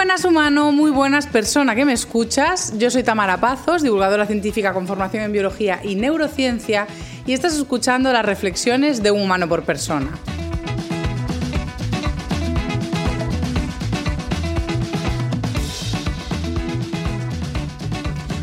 buenas 0.00 0.24
humano, 0.24 0.72
muy 0.72 0.90
buenas 0.90 1.26
persona 1.26 1.74
que 1.74 1.84
me 1.84 1.92
escuchas. 1.92 2.72
Yo 2.78 2.90
soy 2.90 3.02
Tamara 3.02 3.38
Pazos, 3.38 3.82
divulgadora 3.82 4.24
científica 4.24 4.72
con 4.72 4.86
formación 4.86 5.24
en 5.24 5.30
biología 5.30 5.80
y 5.84 5.94
neurociencia, 5.94 6.86
y 7.26 7.34
estás 7.34 7.54
escuchando 7.54 8.10
las 8.10 8.24
reflexiones 8.24 9.02
de 9.02 9.10
un 9.10 9.20
humano 9.20 9.46
por 9.46 9.64
persona. 9.64 10.08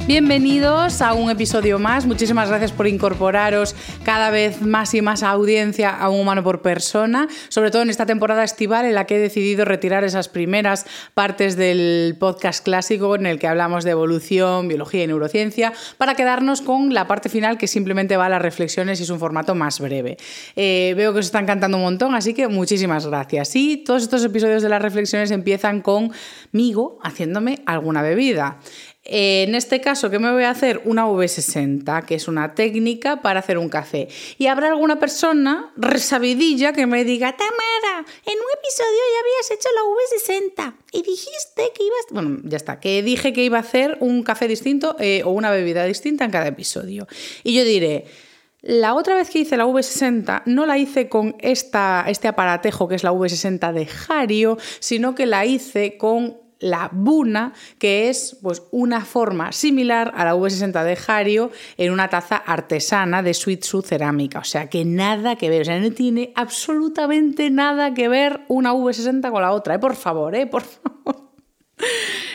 Bienvenidos 0.07 1.01
a 1.01 1.13
un 1.13 1.29
episodio 1.29 1.79
más. 1.79 2.05
Muchísimas 2.05 2.47
gracias 2.47 2.71
por 2.71 2.87
incorporaros 2.87 3.75
cada 4.05 4.29
vez 4.29 4.61
más 4.61 4.93
y 4.93 5.01
más 5.01 5.21
audiencia 5.21 5.89
a 5.89 6.07
un 6.09 6.21
humano 6.21 6.45
por 6.45 6.61
persona, 6.61 7.27
sobre 7.49 7.71
todo 7.71 7.81
en 7.81 7.89
esta 7.89 8.05
temporada 8.05 8.45
estival 8.45 8.85
en 8.85 8.95
la 8.95 9.05
que 9.05 9.17
he 9.17 9.19
decidido 9.19 9.65
retirar 9.65 10.05
esas 10.05 10.29
primeras 10.29 10.85
partes 11.13 11.57
del 11.57 12.15
podcast 12.17 12.63
clásico 12.63 13.15
en 13.15 13.25
el 13.25 13.37
que 13.37 13.47
hablamos 13.47 13.83
de 13.83 13.91
evolución, 13.91 14.69
biología 14.69 15.03
y 15.03 15.07
neurociencia, 15.07 15.73
para 15.97 16.15
quedarnos 16.15 16.61
con 16.61 16.93
la 16.93 17.05
parte 17.05 17.27
final 17.27 17.57
que 17.57 17.67
simplemente 17.67 18.15
va 18.15 18.27
a 18.27 18.29
las 18.29 18.41
reflexiones 18.41 19.01
y 19.01 19.03
es 19.03 19.09
un 19.09 19.19
formato 19.19 19.55
más 19.55 19.81
breve. 19.81 20.15
Eh, 20.55 20.93
veo 20.95 21.11
que 21.11 21.19
os 21.19 21.25
están 21.25 21.45
cantando 21.45 21.75
un 21.75 21.83
montón, 21.83 22.15
así 22.15 22.33
que 22.33 22.47
muchísimas 22.47 23.05
gracias. 23.05 23.53
Y 23.57 23.83
todos 23.83 24.03
estos 24.03 24.23
episodios 24.23 24.63
de 24.63 24.69
las 24.69 24.81
reflexiones 24.81 25.31
empiezan 25.31 25.81
conmigo 25.81 26.97
haciéndome 27.03 27.61
alguna 27.65 28.01
bebida. 28.01 28.59
En 29.09 29.55
este 29.55 29.79
caso, 29.79 30.09
¿qué 30.09 30.19
me 30.19 30.33
voy 30.33 30.43
a 30.43 30.49
hacer? 30.49 30.81
Una 30.83 31.07
V60, 31.07 32.05
que 32.05 32.15
es 32.15 32.27
una 32.27 32.53
técnica 32.55 33.21
para 33.21 33.39
hacer 33.39 33.57
un 33.57 33.69
café. 33.69 34.09
Y 34.37 34.47
habrá 34.47 34.67
alguna 34.67 34.99
persona 34.99 35.71
resabidilla 35.77 36.73
que 36.73 36.85
me 36.87 37.05
diga, 37.05 37.31
Tamara, 37.37 38.05
en 38.25 38.33
un 38.33 38.51
episodio 38.59 38.99
ya 39.13 39.19
habías 39.21 39.51
hecho 39.51 39.69
la 39.75 40.65
V60 40.67 40.75
y 40.91 41.03
dijiste 41.03 41.71
que 41.73 41.83
ibas... 41.83 42.05
Bueno, 42.11 42.39
ya 42.43 42.57
está, 42.57 42.81
que 42.81 43.01
dije 43.01 43.31
que 43.31 43.45
iba 43.45 43.57
a 43.57 43.61
hacer 43.61 43.97
un 44.01 44.23
café 44.23 44.49
distinto 44.49 44.97
eh, 44.99 45.21
o 45.23 45.29
una 45.29 45.51
bebida 45.51 45.85
distinta 45.85 46.25
en 46.25 46.31
cada 46.31 46.47
episodio. 46.47 47.07
Y 47.43 47.55
yo 47.55 47.63
diré... 47.63 48.05
La 48.63 48.95
otra 48.95 49.15
vez 49.15 49.29
que 49.29 49.39
hice 49.39 49.55
la 49.55 49.65
V60 49.65 50.41
no 50.47 50.65
la 50.65 50.79
hice 50.79 51.07
con 51.07 51.37
esta, 51.39 52.03
este 52.07 52.27
aparatejo 52.27 52.87
que 52.87 52.95
es 52.95 53.03
la 53.03 53.13
V60 53.13 53.71
de 53.71 53.87
Hario, 54.09 54.57
sino 54.79 55.15
que 55.15 55.27
la 55.27 55.45
hice 55.45 55.95
con 55.95 56.46
la 56.59 56.89
buna, 56.91 57.53
que 57.79 58.09
es 58.09 58.37
pues, 58.41 58.63
una 58.71 59.05
forma 59.05 59.51
similar 59.51 60.11
a 60.15 60.25
la 60.25 60.35
V60 60.35 60.83
de 60.83 60.97
Hario 61.07 61.51
en 61.77 61.91
una 61.91 62.09
taza 62.09 62.37
artesana 62.37 63.23
de 63.23 63.33
Suitsu 63.33 63.81
cerámica. 63.81 64.39
O 64.39 64.43
sea 64.43 64.69
que 64.69 64.85
nada 64.85 65.35
que 65.35 65.49
ver, 65.49 65.61
o 65.61 65.65
sea, 65.65 65.79
no 65.79 65.91
tiene 65.91 66.31
absolutamente 66.35 67.49
nada 67.49 67.93
que 67.93 68.07
ver 68.07 68.41
una 68.47 68.73
V60 68.73 69.31
con 69.31 69.41
la 69.41 69.51
otra. 69.51 69.75
¿eh? 69.75 69.79
Por 69.79 69.95
favor, 69.95 70.35
¿eh? 70.35 70.47
por 70.47 70.63
favor. 70.63 71.27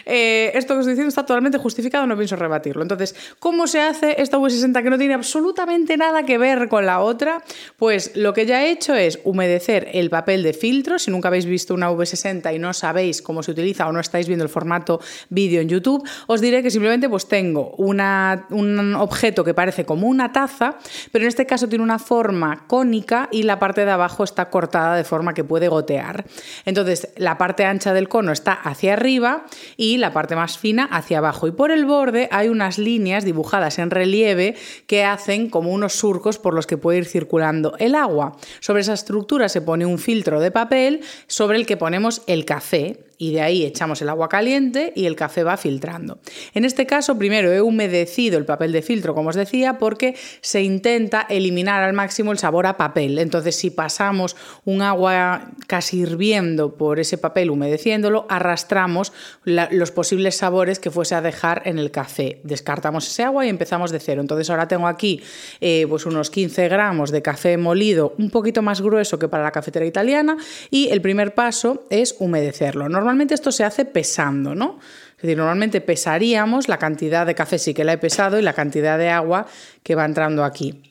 Eh, 0.06 0.50
esto 0.54 0.74
que 0.74 0.80
estoy 0.80 0.92
diciendo 0.92 1.08
está 1.08 1.24
totalmente 1.24 1.58
justificado, 1.58 2.06
no 2.06 2.16
pienso 2.16 2.36
rebatirlo. 2.36 2.82
Entonces, 2.82 3.14
¿cómo 3.38 3.66
se 3.66 3.80
hace 3.80 4.20
esta 4.20 4.38
V60 4.38 4.82
que 4.82 4.90
no 4.90 4.98
tiene 4.98 5.14
absolutamente 5.14 5.96
nada 5.96 6.24
que 6.24 6.38
ver 6.38 6.68
con 6.68 6.86
la 6.86 7.00
otra? 7.00 7.42
Pues 7.76 8.16
lo 8.16 8.32
que 8.32 8.46
ya 8.46 8.64
he 8.64 8.70
hecho 8.70 8.94
es 8.94 9.20
humedecer 9.24 9.88
el 9.92 10.10
papel 10.10 10.42
de 10.42 10.52
filtro. 10.52 10.98
Si 10.98 11.10
nunca 11.10 11.28
habéis 11.28 11.46
visto 11.46 11.74
una 11.74 11.90
V60 11.90 12.54
y 12.54 12.58
no 12.58 12.72
sabéis 12.72 13.22
cómo 13.22 13.42
se 13.42 13.50
utiliza 13.52 13.88
o 13.88 13.92
no 13.92 14.00
estáis 14.00 14.26
viendo 14.26 14.44
el 14.44 14.50
formato 14.50 15.00
vídeo 15.28 15.60
en 15.60 15.68
YouTube, 15.68 16.06
os 16.26 16.40
diré 16.40 16.62
que 16.62 16.70
simplemente 16.70 17.08
pues 17.08 17.26
tengo 17.26 17.74
un 17.78 18.94
objeto 18.96 19.44
que 19.44 19.54
parece 19.54 19.84
como 19.84 20.06
una 20.06 20.32
taza, 20.32 20.78
pero 21.10 21.24
en 21.24 21.28
este 21.28 21.46
caso 21.46 21.68
tiene 21.68 21.84
una 21.84 21.98
forma 21.98 22.66
cónica 22.66 23.28
y 23.30 23.42
la 23.44 23.58
parte 23.58 23.84
de 23.84 23.90
abajo 23.90 24.24
está 24.24 24.50
cortada 24.50 24.96
de 24.96 25.04
forma 25.04 25.34
que 25.34 25.44
puede 25.44 25.68
gotear. 25.68 26.24
Entonces, 26.64 27.08
la 27.16 27.38
parte 27.38 27.64
ancha 27.64 27.92
del 27.92 28.08
cono 28.08 28.32
está 28.32 28.52
hacia 28.52 28.94
arriba 28.94 29.44
y 29.76 29.91
la 29.98 30.12
parte 30.12 30.36
más 30.36 30.58
fina 30.58 30.84
hacia 30.84 31.18
abajo. 31.18 31.46
Y 31.46 31.52
por 31.52 31.70
el 31.70 31.84
borde 31.84 32.28
hay 32.30 32.48
unas 32.48 32.78
líneas 32.78 33.24
dibujadas 33.24 33.78
en 33.78 33.90
relieve 33.90 34.54
que 34.86 35.04
hacen 35.04 35.48
como 35.48 35.70
unos 35.70 35.94
surcos 35.94 36.38
por 36.38 36.54
los 36.54 36.66
que 36.66 36.76
puede 36.76 36.98
ir 36.98 37.06
circulando 37.06 37.74
el 37.78 37.94
agua. 37.94 38.36
Sobre 38.60 38.82
esa 38.82 38.94
estructura 38.94 39.48
se 39.48 39.60
pone 39.60 39.86
un 39.86 39.98
filtro 39.98 40.40
de 40.40 40.50
papel 40.50 41.00
sobre 41.26 41.58
el 41.58 41.66
que 41.66 41.76
ponemos 41.76 42.22
el 42.26 42.44
café 42.44 43.04
y 43.22 43.30
de 43.30 43.40
ahí 43.40 43.64
echamos 43.64 44.02
el 44.02 44.08
agua 44.08 44.28
caliente 44.28 44.92
y 44.96 45.06
el 45.06 45.14
café 45.14 45.44
va 45.44 45.56
filtrando. 45.56 46.18
En 46.54 46.64
este 46.64 46.86
caso, 46.86 47.16
primero 47.16 47.52
he 47.52 47.60
humedecido 47.60 48.36
el 48.36 48.44
papel 48.44 48.72
de 48.72 48.82
filtro, 48.82 49.14
como 49.14 49.28
os 49.28 49.36
decía, 49.36 49.78
porque 49.78 50.16
se 50.40 50.62
intenta 50.62 51.24
eliminar 51.30 51.84
al 51.84 51.92
máximo 51.92 52.32
el 52.32 52.38
sabor 52.38 52.66
a 52.66 52.76
papel. 52.76 53.20
Entonces, 53.20 53.54
si 53.54 53.70
pasamos 53.70 54.34
un 54.64 54.82
agua 54.82 55.52
casi 55.68 56.00
hirviendo 56.00 56.74
por 56.74 56.98
ese 56.98 57.16
papel 57.16 57.50
humedeciéndolo, 57.50 58.26
arrastramos 58.28 59.12
los 59.44 59.92
posibles 59.92 60.36
sabores 60.36 60.80
que 60.80 60.90
fuese 60.90 61.14
a 61.14 61.20
dejar 61.20 61.62
en 61.66 61.78
el 61.78 61.92
café. 61.92 62.40
Descartamos 62.42 63.06
ese 63.06 63.22
agua 63.22 63.46
y 63.46 63.50
empezamos 63.50 63.92
de 63.92 64.00
cero. 64.00 64.20
Entonces, 64.20 64.50
ahora 64.50 64.66
tengo 64.66 64.88
aquí 64.88 65.22
eh, 65.60 65.86
pues 65.88 66.06
unos 66.06 66.28
15 66.28 66.68
gramos 66.68 67.12
de 67.12 67.22
café 67.22 67.56
molido, 67.56 68.16
un 68.18 68.30
poquito 68.30 68.62
más 68.62 68.80
grueso 68.80 69.20
que 69.20 69.28
para 69.28 69.44
la 69.44 69.52
cafetera 69.52 69.86
italiana, 69.86 70.36
y 70.72 70.88
el 70.88 71.00
primer 71.00 71.34
paso 71.34 71.84
es 71.88 72.16
humedecerlo. 72.18 72.88
Normalmente 72.88 73.11
esto 73.34 73.52
se 73.52 73.64
hace 73.64 73.84
pesando, 73.84 74.54
¿no? 74.54 74.78
Es 75.16 75.22
decir, 75.22 75.36
normalmente 75.36 75.80
pesaríamos 75.80 76.68
la 76.68 76.78
cantidad 76.78 77.26
de 77.26 77.34
café 77.34 77.58
sí 77.58 77.74
que 77.74 77.84
la 77.84 77.92
he 77.92 77.98
pesado 77.98 78.38
y 78.38 78.42
la 78.42 78.54
cantidad 78.54 78.98
de 78.98 79.08
agua 79.08 79.46
que 79.82 79.94
va 79.94 80.04
entrando 80.04 80.44
aquí. 80.44 80.82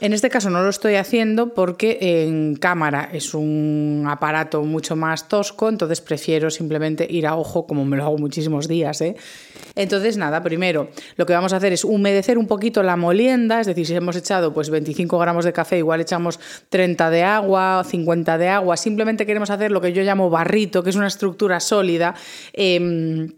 En 0.00 0.12
este 0.12 0.28
caso 0.28 0.50
no 0.50 0.62
lo 0.62 0.68
estoy 0.68 0.96
haciendo 0.96 1.54
porque 1.54 1.98
en 2.00 2.56
cámara 2.56 3.08
es 3.12 3.32
un 3.32 4.04
aparato 4.06 4.62
mucho 4.62 4.94
más 4.94 5.26
tosco, 5.26 5.70
entonces 5.70 6.02
prefiero 6.02 6.50
simplemente 6.50 7.06
ir 7.08 7.26
a 7.26 7.34
ojo, 7.34 7.66
como 7.66 7.86
me 7.86 7.96
lo 7.96 8.04
hago 8.04 8.18
muchísimos 8.18 8.68
días. 8.68 9.00
¿eh? 9.00 9.16
Entonces, 9.74 10.18
nada, 10.18 10.42
primero 10.42 10.90
lo 11.16 11.24
que 11.24 11.32
vamos 11.32 11.54
a 11.54 11.56
hacer 11.56 11.72
es 11.72 11.82
humedecer 11.82 12.36
un 12.36 12.46
poquito 12.46 12.82
la 12.82 12.96
molienda, 12.96 13.60
es 13.60 13.66
decir, 13.66 13.86
si 13.86 13.94
hemos 13.94 14.16
echado 14.16 14.52
pues 14.52 14.68
25 14.68 15.18
gramos 15.18 15.46
de 15.46 15.54
café, 15.54 15.78
igual 15.78 16.02
echamos 16.02 16.38
30 16.68 17.08
de 17.08 17.22
agua, 17.22 17.82
50 17.82 18.36
de 18.36 18.48
agua, 18.48 18.76
simplemente 18.76 19.24
queremos 19.24 19.48
hacer 19.48 19.70
lo 19.70 19.80
que 19.80 19.94
yo 19.94 20.02
llamo 20.02 20.28
barrito, 20.28 20.82
que 20.82 20.90
es 20.90 20.96
una 20.96 21.06
estructura 21.06 21.58
sólida. 21.58 22.14
Eh, 22.52 23.30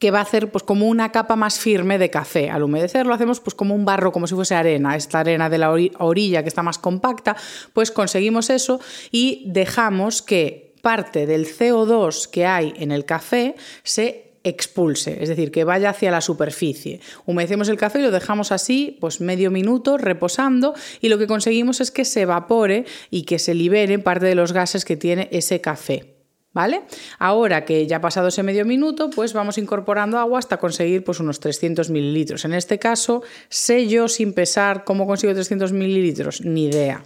que 0.00 0.10
va 0.10 0.18
a 0.18 0.22
hacer 0.22 0.50
pues 0.50 0.64
como 0.64 0.88
una 0.88 1.12
capa 1.12 1.36
más 1.36 1.60
firme 1.60 1.98
de 1.98 2.10
café. 2.10 2.50
Al 2.50 2.64
humedecerlo 2.64 3.14
hacemos 3.14 3.38
pues 3.38 3.54
como 3.54 3.74
un 3.74 3.84
barro, 3.84 4.10
como 4.10 4.26
si 4.26 4.34
fuese 4.34 4.56
arena, 4.56 4.96
esta 4.96 5.20
arena 5.20 5.48
de 5.48 5.58
la 5.58 5.70
orilla 5.70 6.42
que 6.42 6.48
está 6.48 6.64
más 6.64 6.78
compacta, 6.78 7.36
pues 7.72 7.92
conseguimos 7.92 8.50
eso 8.50 8.80
y 9.12 9.44
dejamos 9.46 10.22
que 10.22 10.74
parte 10.80 11.26
del 11.26 11.46
CO2 11.46 12.28
que 12.30 12.46
hay 12.46 12.72
en 12.78 12.90
el 12.90 13.04
café 13.04 13.54
se 13.82 14.30
expulse, 14.42 15.22
es 15.22 15.28
decir, 15.28 15.50
que 15.50 15.64
vaya 15.64 15.90
hacia 15.90 16.10
la 16.10 16.22
superficie. 16.22 17.00
Humedecemos 17.26 17.68
el 17.68 17.76
café 17.76 17.98
y 17.98 18.02
lo 18.02 18.10
dejamos 18.10 18.52
así, 18.52 18.96
pues 18.98 19.20
medio 19.20 19.50
minuto 19.50 19.98
reposando 19.98 20.72
y 21.02 21.10
lo 21.10 21.18
que 21.18 21.26
conseguimos 21.26 21.82
es 21.82 21.90
que 21.90 22.06
se 22.06 22.22
evapore 22.22 22.86
y 23.10 23.24
que 23.24 23.38
se 23.38 23.52
liberen 23.52 24.02
parte 24.02 24.24
de 24.24 24.34
los 24.34 24.54
gases 24.54 24.86
que 24.86 24.96
tiene 24.96 25.28
ese 25.30 25.60
café. 25.60 26.19
¿Vale? 26.52 26.82
Ahora 27.20 27.64
que 27.64 27.86
ya 27.86 27.98
ha 27.98 28.00
pasado 28.00 28.28
ese 28.28 28.42
medio 28.42 28.64
minuto, 28.64 29.08
pues 29.10 29.32
vamos 29.32 29.56
incorporando 29.56 30.18
agua 30.18 30.40
hasta 30.40 30.56
conseguir 30.56 31.04
pues, 31.04 31.20
unos 31.20 31.38
300 31.38 31.90
mililitros. 31.90 32.44
En 32.44 32.54
este 32.54 32.78
caso, 32.80 33.22
sé 33.48 33.86
yo 33.86 34.08
sin 34.08 34.32
pesar 34.32 34.82
cómo 34.82 35.06
consigo 35.06 35.32
300 35.32 35.72
mililitros, 35.72 36.44
ni 36.44 36.66
idea. 36.66 37.04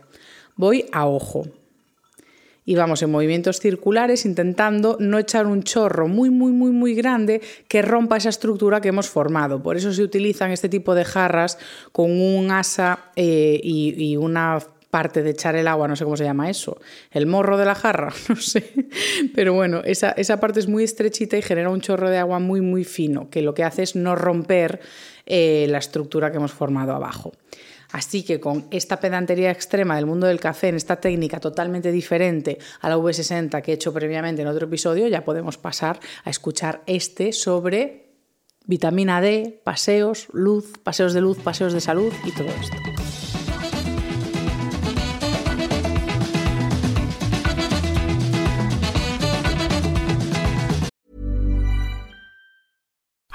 Voy 0.56 0.87
a 0.93 1.06
ojo. 1.06 1.44
Y 2.67 2.76
vamos 2.76 3.02
en 3.02 3.11
movimientos 3.11 3.61
circulares 3.61 4.25
intentando 4.25 4.96
no 4.99 5.19
echar 5.19 5.47
un 5.47 5.62
chorro 5.62 6.08
muy, 6.08 6.31
muy, 6.31 6.50
muy, 6.50 6.70
muy 6.70 6.94
grande 6.94 7.43
que 7.69 7.82
rompa 7.82 8.17
esa 8.17 8.31
estructura 8.31 8.81
que 8.81 8.88
hemos 8.88 9.11
formado. 9.11 9.62
Por 9.62 9.76
eso 9.76 9.93
se 9.93 10.02
utilizan 10.02 10.50
este 10.50 10.70
tipo 10.70 10.94
de 10.94 11.05
jarras 11.05 11.58
con 11.93 12.11
un 12.11 12.50
asa 12.50 13.11
eh, 13.17 13.61
y, 13.62 13.94
y 14.12 14.17
una 14.17 14.61
parte 14.94 15.25
de 15.25 15.31
echar 15.31 15.56
el 15.56 15.67
agua, 15.67 15.88
no 15.88 15.96
sé 15.96 16.05
cómo 16.05 16.17
se 16.17 16.23
llama 16.23 16.49
eso, 16.49 16.81
el 17.11 17.26
morro 17.26 17.58
de 17.58 17.64
la 17.64 17.75
jarra, 17.75 18.12
no 18.29 18.37
sé, 18.37 18.73
pero 19.35 19.52
bueno, 19.52 19.81
esa, 19.85 20.12
esa 20.12 20.38
parte 20.38 20.61
es 20.61 20.69
muy 20.69 20.85
estrechita 20.85 21.37
y 21.37 21.43
genera 21.43 21.69
un 21.69 21.81
chorro 21.81 22.08
de 22.08 22.19
agua 22.19 22.38
muy, 22.38 22.61
muy 22.61 22.85
fino, 22.85 23.29
que 23.29 23.43
lo 23.43 23.55
que 23.55 23.64
hace 23.64 23.82
es 23.82 23.96
no 23.96 24.14
romper 24.14 24.79
eh, 25.26 25.67
la 25.69 25.79
estructura 25.79 26.31
que 26.31 26.37
hemos 26.37 26.52
formado 26.52 26.93
abajo. 26.93 27.32
Así 27.91 28.23
que 28.23 28.38
con 28.38 28.69
esta 28.70 29.00
pedantería 29.00 29.50
extrema 29.50 29.96
del 29.96 30.06
mundo 30.06 30.29
del 30.29 30.38
café, 30.38 30.69
en 30.69 30.76
esta 30.76 31.00
técnica 31.00 31.40
totalmente 31.40 31.90
diferente 31.90 32.58
a 32.81 32.88
la 32.88 32.97
V60 32.97 33.62
que 33.62 33.73
he 33.73 33.75
hecho 33.75 33.93
previamente 33.93 34.43
en 34.43 34.49
otro 34.49 34.67
episodio, 34.67 35.08
ya 35.08 35.25
podemos 35.25 35.58
pasar 35.58 35.99
a 36.23 36.31
escuchar 36.31 36.82
este 36.87 37.32
sobre 37.32 38.12
vitamina 38.64 39.20
D, 39.20 39.61
paseos, 39.64 40.29
luz, 40.32 40.79
paseos 40.85 41.14
de 41.14 41.20
luz, 41.20 41.38
paseos 41.40 41.73
de 41.73 41.81
salud 41.81 42.12
y 42.25 42.31
todo 42.31 42.47
esto. 42.47 43.03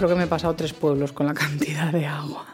Creo 0.00 0.08
que 0.08 0.16
me 0.16 0.24
he 0.24 0.28
pasado 0.28 0.56
tres 0.56 0.72
pueblos 0.72 1.12
con 1.12 1.26
la 1.26 1.34
cantidad 1.34 1.92
de 1.92 2.06
agua. 2.06 2.46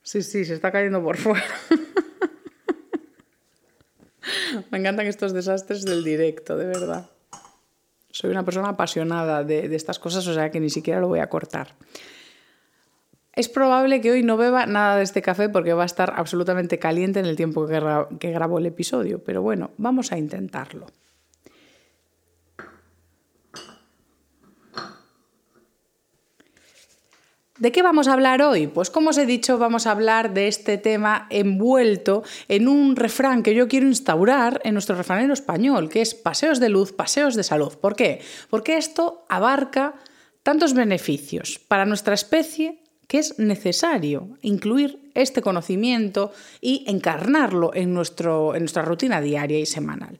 Sí, 0.00 0.22
sí, 0.22 0.44
se 0.44 0.54
está 0.54 0.70
cayendo 0.70 1.02
por 1.02 1.16
fuera. 1.16 1.42
Me 4.70 4.78
encantan 4.78 5.08
estos 5.08 5.32
desastres 5.32 5.84
del 5.84 6.04
directo, 6.04 6.56
de 6.56 6.66
verdad. 6.66 7.10
Soy 8.12 8.30
una 8.30 8.44
persona 8.44 8.68
apasionada 8.68 9.42
de, 9.42 9.74
estas 9.74 9.98
cosas, 9.98 10.24
o 10.28 10.34
sea 10.34 10.52
que 10.52 10.60
ni 10.60 10.70
siquiera 10.70 11.00
lo 11.00 11.08
voy 11.08 11.18
a 11.18 11.28
cortar. 11.28 11.74
Es 13.32 13.48
probable 13.48 14.00
que 14.00 14.12
hoy 14.12 14.22
no 14.22 14.36
beba 14.36 14.66
nada 14.66 14.98
de 14.98 15.02
este 15.02 15.20
café 15.20 15.48
porque 15.48 15.72
va 15.72 15.82
a 15.82 15.86
estar 15.86 16.12
absolutamente 16.14 16.78
caliente 16.78 17.18
en 17.18 17.26
el 17.26 17.34
tiempo 17.34 17.66
que, 17.66 18.06
que 18.20 18.30
grabo 18.30 18.60
el 18.60 18.66
episodio, 18.66 19.18
pero 19.24 19.42
bueno, 19.42 19.72
vamos 19.78 20.12
a 20.12 20.16
intentarlo. 20.16 20.86
¿De 27.60 27.72
qué 27.72 27.82
vamos 27.82 28.08
a 28.08 28.14
hablar 28.14 28.40
hoy? 28.40 28.68
Pues 28.68 28.88
como 28.88 29.10
os 29.10 29.18
he 29.18 29.26
dicho, 29.26 29.58
vamos 29.58 29.86
a 29.86 29.90
hablar 29.90 30.32
de 30.32 30.48
este 30.48 30.78
tema 30.78 31.26
envuelto 31.28 32.22
en 32.48 32.68
un 32.68 32.96
refrán 32.96 33.42
que 33.42 33.54
yo 33.54 33.68
quiero 33.68 33.86
instaurar 33.86 34.62
en 34.64 34.72
nuestro 34.72 34.96
refranero 34.96 35.34
español, 35.34 35.90
que 35.90 36.00
es 36.00 36.14
paseos 36.14 36.58
de 36.58 36.70
luz, 36.70 36.94
paseos 36.94 37.34
de 37.34 37.42
salud. 37.42 37.74
¿Por 37.76 37.96
qué? 37.96 38.22
Porque 38.48 38.78
esto 38.78 39.26
abarca 39.28 39.94
tantos 40.42 40.72
beneficios 40.72 41.60
para 41.68 41.84
nuestra 41.84 42.14
especie 42.14 42.82
que 43.06 43.18
es 43.18 43.38
necesario 43.38 44.38
incluir 44.40 45.10
este 45.12 45.42
conocimiento 45.42 46.32
y 46.62 46.84
encarnarlo 46.86 47.74
en, 47.74 47.92
nuestro, 47.92 48.54
en 48.54 48.62
nuestra 48.62 48.86
rutina 48.86 49.20
diaria 49.20 49.58
y 49.58 49.66
semanal. 49.66 50.18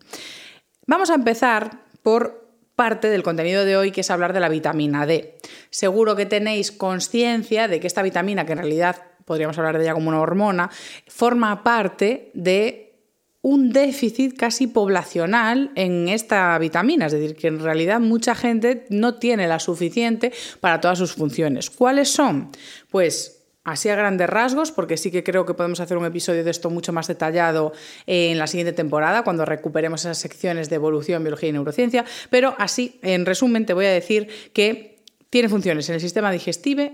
Vamos 0.86 1.08
a 1.08 1.14
empezar 1.14 1.84
por 2.02 2.49
parte 2.80 3.10
del 3.10 3.22
contenido 3.22 3.66
de 3.66 3.76
hoy, 3.76 3.90
que 3.90 4.00
es 4.00 4.10
hablar 4.10 4.32
de 4.32 4.40
la 4.40 4.48
vitamina 4.48 5.04
D. 5.04 5.36
Seguro 5.68 6.16
que 6.16 6.24
tenéis 6.24 6.72
conciencia 6.72 7.68
de 7.68 7.78
que 7.78 7.86
esta 7.86 8.00
vitamina, 8.00 8.46
que 8.46 8.52
en 8.52 8.58
realidad 8.60 8.96
podríamos 9.26 9.58
hablar 9.58 9.76
de 9.76 9.84
ella 9.84 9.92
como 9.92 10.08
una 10.08 10.18
hormona, 10.18 10.70
forma 11.06 11.62
parte 11.62 12.30
de 12.32 13.04
un 13.42 13.70
déficit 13.70 14.34
casi 14.34 14.66
poblacional 14.66 15.72
en 15.74 16.08
esta 16.08 16.56
vitamina, 16.56 17.04
es 17.04 17.12
decir, 17.12 17.36
que 17.36 17.48
en 17.48 17.60
realidad 17.60 18.00
mucha 18.00 18.34
gente 18.34 18.86
no 18.88 19.16
tiene 19.16 19.46
la 19.46 19.58
suficiente 19.58 20.32
para 20.60 20.80
todas 20.80 20.96
sus 20.96 21.12
funciones. 21.12 21.68
¿Cuáles 21.68 22.08
son? 22.08 22.48
Pues 22.88 23.39
así 23.64 23.88
a 23.88 23.94
grandes 23.94 24.28
rasgos, 24.28 24.72
porque 24.72 24.96
sí 24.96 25.10
que 25.10 25.22
creo 25.22 25.44
que 25.44 25.54
podemos 25.54 25.80
hacer 25.80 25.96
un 25.96 26.04
episodio 26.04 26.44
de 26.44 26.50
esto 26.50 26.70
mucho 26.70 26.92
más 26.92 27.06
detallado 27.06 27.72
en 28.06 28.38
la 28.38 28.46
siguiente 28.46 28.72
temporada, 28.72 29.22
cuando 29.22 29.44
recuperemos 29.44 30.00
esas 30.02 30.18
secciones 30.18 30.70
de 30.70 30.76
evolución, 30.76 31.22
biología 31.22 31.50
y 31.50 31.52
neurociencia, 31.52 32.04
pero 32.30 32.54
así, 32.58 32.98
en 33.02 33.26
resumen, 33.26 33.66
te 33.66 33.74
voy 33.74 33.86
a 33.86 33.90
decir 33.90 34.28
que 34.52 35.04
tiene 35.28 35.48
funciones 35.48 35.88
en 35.88 35.94
el 35.96 36.00
sistema 36.00 36.32
digestivo, 36.32 36.90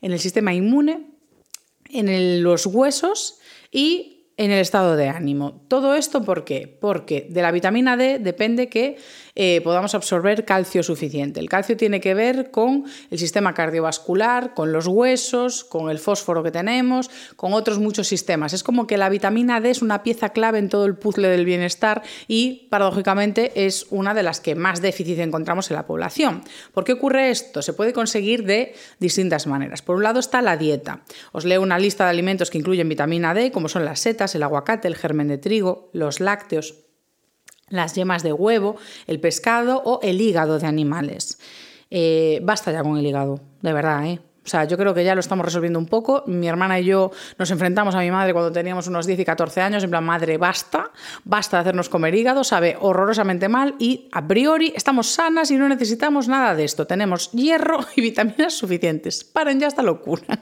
en 0.00 0.12
el 0.12 0.18
sistema 0.18 0.54
inmune, 0.54 1.10
en 1.90 2.42
los 2.42 2.66
huesos 2.66 3.38
y 3.70 4.21
en 4.44 4.50
el 4.50 4.58
estado 4.58 4.96
de 4.96 5.08
ánimo. 5.08 5.62
¿Todo 5.68 5.94
esto 5.94 6.22
por 6.24 6.44
qué? 6.44 6.66
Porque 6.80 7.26
de 7.30 7.42
la 7.42 7.52
vitamina 7.52 7.96
D 7.96 8.18
depende 8.18 8.68
que 8.68 8.96
eh, 9.34 9.60
podamos 9.62 9.94
absorber 9.94 10.44
calcio 10.44 10.82
suficiente. 10.82 11.40
El 11.40 11.48
calcio 11.48 11.76
tiene 11.76 12.00
que 12.00 12.12
ver 12.12 12.50
con 12.50 12.84
el 13.10 13.18
sistema 13.18 13.54
cardiovascular, 13.54 14.52
con 14.52 14.72
los 14.72 14.86
huesos, 14.86 15.64
con 15.64 15.90
el 15.90 15.98
fósforo 15.98 16.42
que 16.42 16.50
tenemos, 16.50 17.08
con 17.36 17.52
otros 17.54 17.78
muchos 17.78 18.08
sistemas. 18.08 18.52
Es 18.52 18.62
como 18.62 18.86
que 18.86 18.98
la 18.98 19.08
vitamina 19.08 19.60
D 19.60 19.70
es 19.70 19.80
una 19.80 20.02
pieza 20.02 20.30
clave 20.30 20.58
en 20.58 20.68
todo 20.68 20.84
el 20.86 20.96
puzzle 20.96 21.28
del 21.28 21.46
bienestar 21.46 22.02
y, 22.26 22.66
paradójicamente, 22.68 23.52
es 23.66 23.86
una 23.90 24.12
de 24.12 24.22
las 24.22 24.40
que 24.40 24.54
más 24.54 24.82
déficit 24.82 25.20
encontramos 25.20 25.70
en 25.70 25.76
la 25.76 25.86
población. 25.86 26.42
¿Por 26.74 26.84
qué 26.84 26.92
ocurre 26.92 27.30
esto? 27.30 27.62
Se 27.62 27.72
puede 27.72 27.92
conseguir 27.92 28.44
de 28.44 28.74
distintas 28.98 29.46
maneras. 29.46 29.82
Por 29.82 29.96
un 29.96 30.02
lado 30.02 30.20
está 30.20 30.42
la 30.42 30.56
dieta. 30.56 31.04
Os 31.32 31.44
leo 31.44 31.62
una 31.62 31.78
lista 31.78 32.04
de 32.04 32.10
alimentos 32.10 32.50
que 32.50 32.58
incluyen 32.58 32.88
vitamina 32.88 33.32
D, 33.34 33.50
como 33.50 33.68
son 33.68 33.84
las 33.84 34.00
setas, 34.00 34.31
el 34.34 34.42
aguacate, 34.42 34.88
el 34.88 34.96
germen 34.96 35.28
de 35.28 35.38
trigo, 35.38 35.90
los 35.92 36.20
lácteos, 36.20 36.74
las 37.68 37.94
yemas 37.94 38.22
de 38.22 38.32
huevo, 38.32 38.76
el 39.06 39.20
pescado 39.20 39.82
o 39.84 40.00
el 40.02 40.20
hígado 40.20 40.58
de 40.58 40.66
animales. 40.66 41.38
Eh, 41.90 42.40
basta 42.42 42.72
ya 42.72 42.82
con 42.82 42.96
el 42.96 43.06
hígado, 43.06 43.40
de 43.60 43.72
verdad, 43.72 44.06
¿eh? 44.06 44.20
O 44.44 44.48
sea, 44.48 44.64
yo 44.64 44.76
creo 44.76 44.92
que 44.92 45.04
ya 45.04 45.14
lo 45.14 45.20
estamos 45.20 45.44
resolviendo 45.44 45.78
un 45.78 45.86
poco. 45.86 46.24
Mi 46.26 46.48
hermana 46.48 46.80
y 46.80 46.84
yo 46.84 47.12
nos 47.38 47.50
enfrentamos 47.50 47.94
a 47.94 48.00
mi 48.00 48.10
madre 48.10 48.32
cuando 48.32 48.50
teníamos 48.50 48.88
unos 48.88 49.06
10 49.06 49.20
y 49.20 49.24
14 49.24 49.60
años, 49.60 49.84
en 49.84 49.90
plan, 49.90 50.04
madre, 50.04 50.36
basta, 50.36 50.90
basta 51.24 51.58
de 51.58 51.60
hacernos 51.60 51.88
comer 51.88 52.14
hígado, 52.14 52.42
sabe 52.42 52.76
horrorosamente 52.80 53.48
mal 53.48 53.76
y 53.78 54.08
a 54.10 54.26
priori 54.26 54.72
estamos 54.74 55.08
sanas 55.08 55.50
y 55.52 55.56
no 55.56 55.68
necesitamos 55.68 56.26
nada 56.26 56.56
de 56.56 56.64
esto. 56.64 56.86
Tenemos 56.86 57.30
hierro 57.32 57.78
y 57.96 58.00
vitaminas 58.00 58.54
suficientes. 58.54 59.22
Paren 59.22 59.60
ya 59.60 59.68
esta 59.68 59.82
locura. 59.82 60.40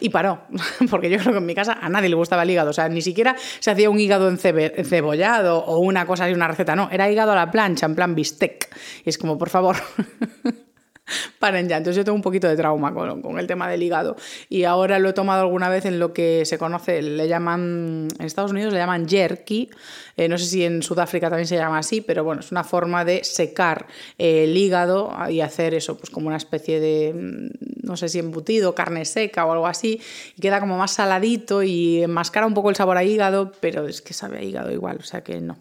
Y 0.00 0.08
paró, 0.08 0.42
porque 0.90 1.10
yo 1.10 1.18
creo 1.18 1.32
que 1.32 1.38
en 1.38 1.46
mi 1.46 1.54
casa 1.54 1.78
a 1.80 1.88
nadie 1.88 2.08
le 2.08 2.16
gustaba 2.16 2.44
el 2.44 2.50
hígado. 2.50 2.70
O 2.70 2.74
sea, 2.74 2.88
ni 2.88 3.02
siquiera 3.02 3.36
se 3.60 3.70
hacía 3.70 3.90
un 3.90 4.00
hígado 4.00 4.28
encebollado 4.30 5.58
o 5.58 5.78
una 5.78 6.06
cosa 6.06 6.24
así, 6.24 6.32
una 6.32 6.48
receta, 6.48 6.74
no. 6.74 6.88
Era 6.90 7.10
hígado 7.10 7.32
a 7.32 7.36
la 7.36 7.50
plancha, 7.50 7.86
en 7.86 7.94
plan 7.94 8.14
bistec. 8.14 8.74
Y 9.04 9.10
es 9.10 9.18
como, 9.18 9.36
por 9.36 9.50
favor. 9.50 9.76
paren 11.38 11.68
ya. 11.68 11.76
Entonces 11.76 11.96
yo 11.96 12.04
tengo 12.04 12.16
un 12.16 12.22
poquito 12.22 12.48
de 12.48 12.56
trauma 12.56 12.92
con, 12.92 13.38
el 13.38 13.46
tema 13.46 13.68
del 13.68 13.82
hígado 13.82 14.16
y 14.48 14.64
ahora 14.64 14.98
lo 14.98 15.10
he 15.10 15.12
tomado 15.12 15.42
alguna 15.42 15.68
vez 15.68 15.84
en 15.84 15.98
lo 15.98 16.12
que 16.12 16.44
se 16.44 16.58
conoce, 16.58 17.02
le 17.02 17.28
llaman, 17.28 18.08
en 18.18 18.26
Estados 18.26 18.52
Unidos 18.52 18.72
le 18.72 18.78
llaman 18.78 19.08
jerky, 19.08 19.70
eh, 20.16 20.28
no 20.28 20.38
sé 20.38 20.46
si 20.46 20.64
en 20.64 20.82
Sudáfrica 20.82 21.28
también 21.28 21.46
se 21.46 21.56
llama 21.56 21.78
así, 21.78 22.00
pero 22.00 22.24
bueno, 22.24 22.40
es 22.40 22.52
una 22.52 22.64
forma 22.64 23.04
de 23.04 23.24
secar 23.24 23.86
el 24.18 24.56
hígado 24.56 25.12
y 25.30 25.40
hacer 25.40 25.74
eso, 25.74 25.96
pues 25.96 26.10
como 26.10 26.28
una 26.28 26.36
especie 26.36 26.80
de, 26.80 27.12
mm, 27.14 27.86
no 27.86 27.96
sé 27.96 28.08
si 28.08 28.18
embutido, 28.18 28.74
carne 28.74 29.04
seca 29.04 29.46
o 29.46 29.52
algo 29.52 29.66
así, 29.66 30.00
y 30.36 30.40
queda 30.40 30.60
como 30.60 30.78
más 30.78 30.92
saladito 30.92 31.62
y 31.62 32.02
enmascara 32.02 32.46
un 32.46 32.54
poco 32.54 32.70
el 32.70 32.76
sabor 32.76 32.96
a 32.96 33.04
hígado, 33.04 33.52
pero 33.60 33.86
es 33.86 34.02
que 34.02 34.14
sabe 34.14 34.38
a 34.38 34.42
hígado 34.42 34.70
igual, 34.70 34.98
o 35.00 35.04
sea 35.04 35.22
que 35.22 35.40
no, 35.40 35.58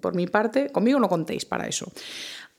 por 0.00 0.14
mi 0.14 0.26
parte, 0.26 0.70
conmigo 0.70 0.98
no 0.98 1.08
contéis 1.08 1.44
para 1.44 1.66
eso. 1.66 1.90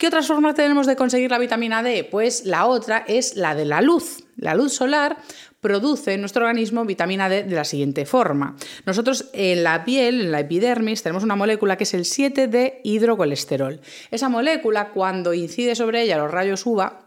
¿Qué 0.01 0.08
otras 0.08 0.25
formas 0.25 0.55
tenemos 0.55 0.88
de 0.88 0.96
conseguir 0.96 1.29
la 1.29 1.38
vitamina 1.38 1.84
D? 1.84 2.03
Pues 2.03 2.46
la 2.46 2.65
otra 2.65 3.05
es 3.08 3.36
la 3.36 3.53
de 3.53 3.65
la 3.65 3.81
luz. 3.81 4.24
La 4.36 4.55
luz 4.55 4.74
solar 4.74 5.17
produce 5.60 6.15
en 6.15 6.22
nuestro 6.22 6.43
organismo 6.43 6.84
vitamina 6.86 7.29
D 7.29 7.43
de 7.43 7.55
la 7.55 7.63
siguiente 7.63 8.08
forma. 8.08 8.55
Nosotros 8.88 9.29
en 9.31 9.63
la 9.63 9.86
piel, 9.86 10.22
en 10.22 10.31
la 10.31 10.39
epidermis, 10.39 11.03
tenemos 11.03 11.24
una 11.24 11.36
molécula 11.36 11.77
que 11.77 11.84
es 11.84 11.93
el 11.93 12.05
7D 12.05 12.79
hidrocolesterol. 12.84 13.79
Esa 14.10 14.27
molécula, 14.27 14.89
cuando 14.89 15.36
incide 15.36 15.75
sobre 15.75 16.01
ella 16.01 16.17
los 16.17 16.31
rayos 16.31 16.65
UVA, 16.65 17.01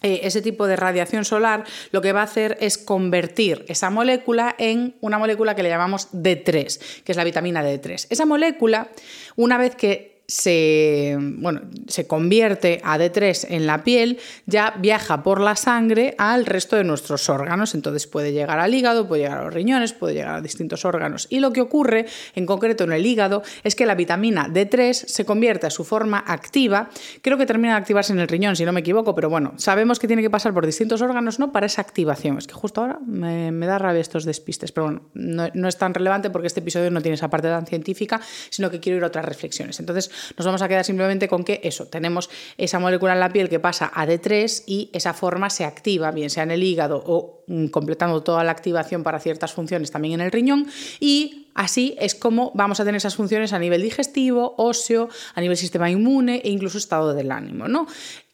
eh, 0.00 0.20
ese 0.22 0.40
tipo 0.40 0.66
de 0.66 0.76
radiación 0.76 1.26
solar 1.26 1.64
lo 1.90 2.00
que 2.00 2.14
va 2.14 2.22
a 2.22 2.24
hacer 2.24 2.56
es 2.62 2.78
convertir 2.78 3.66
esa 3.68 3.90
molécula 3.90 4.56
en 4.56 4.96
una 5.02 5.18
molécula 5.18 5.54
que 5.54 5.62
le 5.62 5.68
llamamos 5.68 6.10
D3, 6.14 7.02
que 7.02 7.12
es 7.12 7.16
la 7.18 7.24
vitamina 7.24 7.62
D3. 7.62 8.06
Esa 8.08 8.24
molécula, 8.24 8.88
una 9.36 9.58
vez 9.58 9.76
que 9.76 10.19
se, 10.30 11.16
bueno, 11.18 11.62
se 11.88 12.06
convierte 12.06 12.80
a 12.84 12.98
D3 12.98 13.46
en 13.50 13.66
la 13.66 13.82
piel, 13.82 14.18
ya 14.46 14.74
viaja 14.78 15.24
por 15.24 15.40
la 15.40 15.56
sangre 15.56 16.14
al 16.18 16.46
resto 16.46 16.76
de 16.76 16.84
nuestros 16.84 17.28
órganos. 17.28 17.74
Entonces 17.74 18.06
puede 18.06 18.32
llegar 18.32 18.60
al 18.60 18.72
hígado, 18.72 19.08
puede 19.08 19.22
llegar 19.22 19.38
a 19.38 19.44
los 19.44 19.54
riñones, 19.54 19.92
puede 19.92 20.14
llegar 20.14 20.36
a 20.36 20.40
distintos 20.40 20.84
órganos. 20.84 21.26
Y 21.30 21.40
lo 21.40 21.52
que 21.52 21.60
ocurre, 21.60 22.06
en 22.36 22.46
concreto 22.46 22.84
en 22.84 22.92
el 22.92 23.04
hígado, 23.04 23.42
es 23.64 23.74
que 23.74 23.86
la 23.86 23.96
vitamina 23.96 24.48
D3 24.48 24.92
se 24.92 25.24
convierte 25.24 25.66
a 25.66 25.70
su 25.70 25.82
forma 25.82 26.22
activa. 26.24 26.90
Creo 27.22 27.36
que 27.36 27.46
termina 27.46 27.74
de 27.74 27.80
activarse 27.80 28.12
en 28.12 28.20
el 28.20 28.28
riñón, 28.28 28.54
si 28.54 28.64
no 28.64 28.72
me 28.72 28.80
equivoco, 28.80 29.16
pero 29.16 29.30
bueno, 29.30 29.54
sabemos 29.56 29.98
que 29.98 30.06
tiene 30.06 30.22
que 30.22 30.30
pasar 30.30 30.54
por 30.54 30.64
distintos 30.64 31.02
órganos 31.02 31.40
¿no? 31.40 31.50
para 31.50 31.66
esa 31.66 31.82
activación. 31.82 32.38
Es 32.38 32.46
que 32.46 32.54
justo 32.54 32.82
ahora 32.82 33.00
me, 33.04 33.50
da 33.66 33.78
rabia 33.78 34.00
estos 34.00 34.24
despistes, 34.24 34.70
pero 34.70 34.86
bueno, 34.86 35.02
no, 35.14 35.48
no 35.54 35.68
es 35.68 35.76
tan 35.76 35.92
relevante 35.92 36.30
porque 36.30 36.46
este 36.46 36.60
episodio 36.60 36.92
no 36.92 37.02
tiene 37.02 37.16
esa 37.16 37.28
parte 37.28 37.48
tan 37.48 37.66
científica, 37.66 38.20
sino 38.50 38.70
que 38.70 38.78
quiero 38.78 38.98
ir 38.98 39.04
a 39.04 39.08
otras 39.08 39.24
reflexiones. 39.24 39.80
Entonces, 39.80 40.10
nos 40.36 40.46
vamos 40.46 40.62
a 40.62 40.68
quedar 40.68 40.84
simplemente 40.84 41.28
con 41.28 41.44
que 41.44 41.60
eso, 41.64 41.86
tenemos 41.86 42.30
esa 42.58 42.78
molécula 42.78 43.12
en 43.12 43.20
la 43.20 43.30
piel 43.30 43.48
que 43.48 43.60
pasa 43.60 43.90
a 43.94 44.06
D3 44.06 44.64
y 44.66 44.90
esa 44.92 45.14
forma 45.14 45.50
se 45.50 45.64
activa, 45.64 46.10
bien 46.10 46.30
sea 46.30 46.42
en 46.42 46.50
el 46.50 46.62
hígado 46.62 47.02
o 47.06 47.44
mm, 47.46 47.66
completando 47.66 48.22
toda 48.22 48.44
la 48.44 48.52
activación 48.52 49.02
para 49.02 49.20
ciertas 49.20 49.52
funciones 49.52 49.90
también 49.90 50.14
en 50.14 50.26
el 50.26 50.32
riñón 50.32 50.66
y 50.98 51.46
Así 51.52 51.96
es 51.98 52.14
como 52.14 52.52
vamos 52.54 52.80
a 52.80 52.84
tener 52.84 52.96
esas 52.98 53.16
funciones 53.16 53.52
a 53.52 53.58
nivel 53.58 53.82
digestivo, 53.82 54.54
óseo, 54.56 55.08
a 55.34 55.40
nivel 55.40 55.56
sistema 55.56 55.90
inmune 55.90 56.40
e 56.44 56.48
incluso 56.48 56.78
estado 56.78 57.12
del 57.12 57.32
ánimo. 57.32 57.66
¿no? 57.68 57.86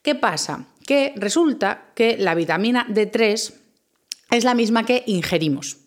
¿Qué 0.03 0.15
pasa? 0.15 0.67
Que 0.87 1.15
resulta 1.17 1.87
que 1.95 2.17
la 2.19 2.35
vitamina 2.35 2.87
D3 2.89 3.55
es 4.31 4.45
la 4.45 4.55
misma 4.55 4.85
que 4.85 5.03
ingerimos. 5.07 5.79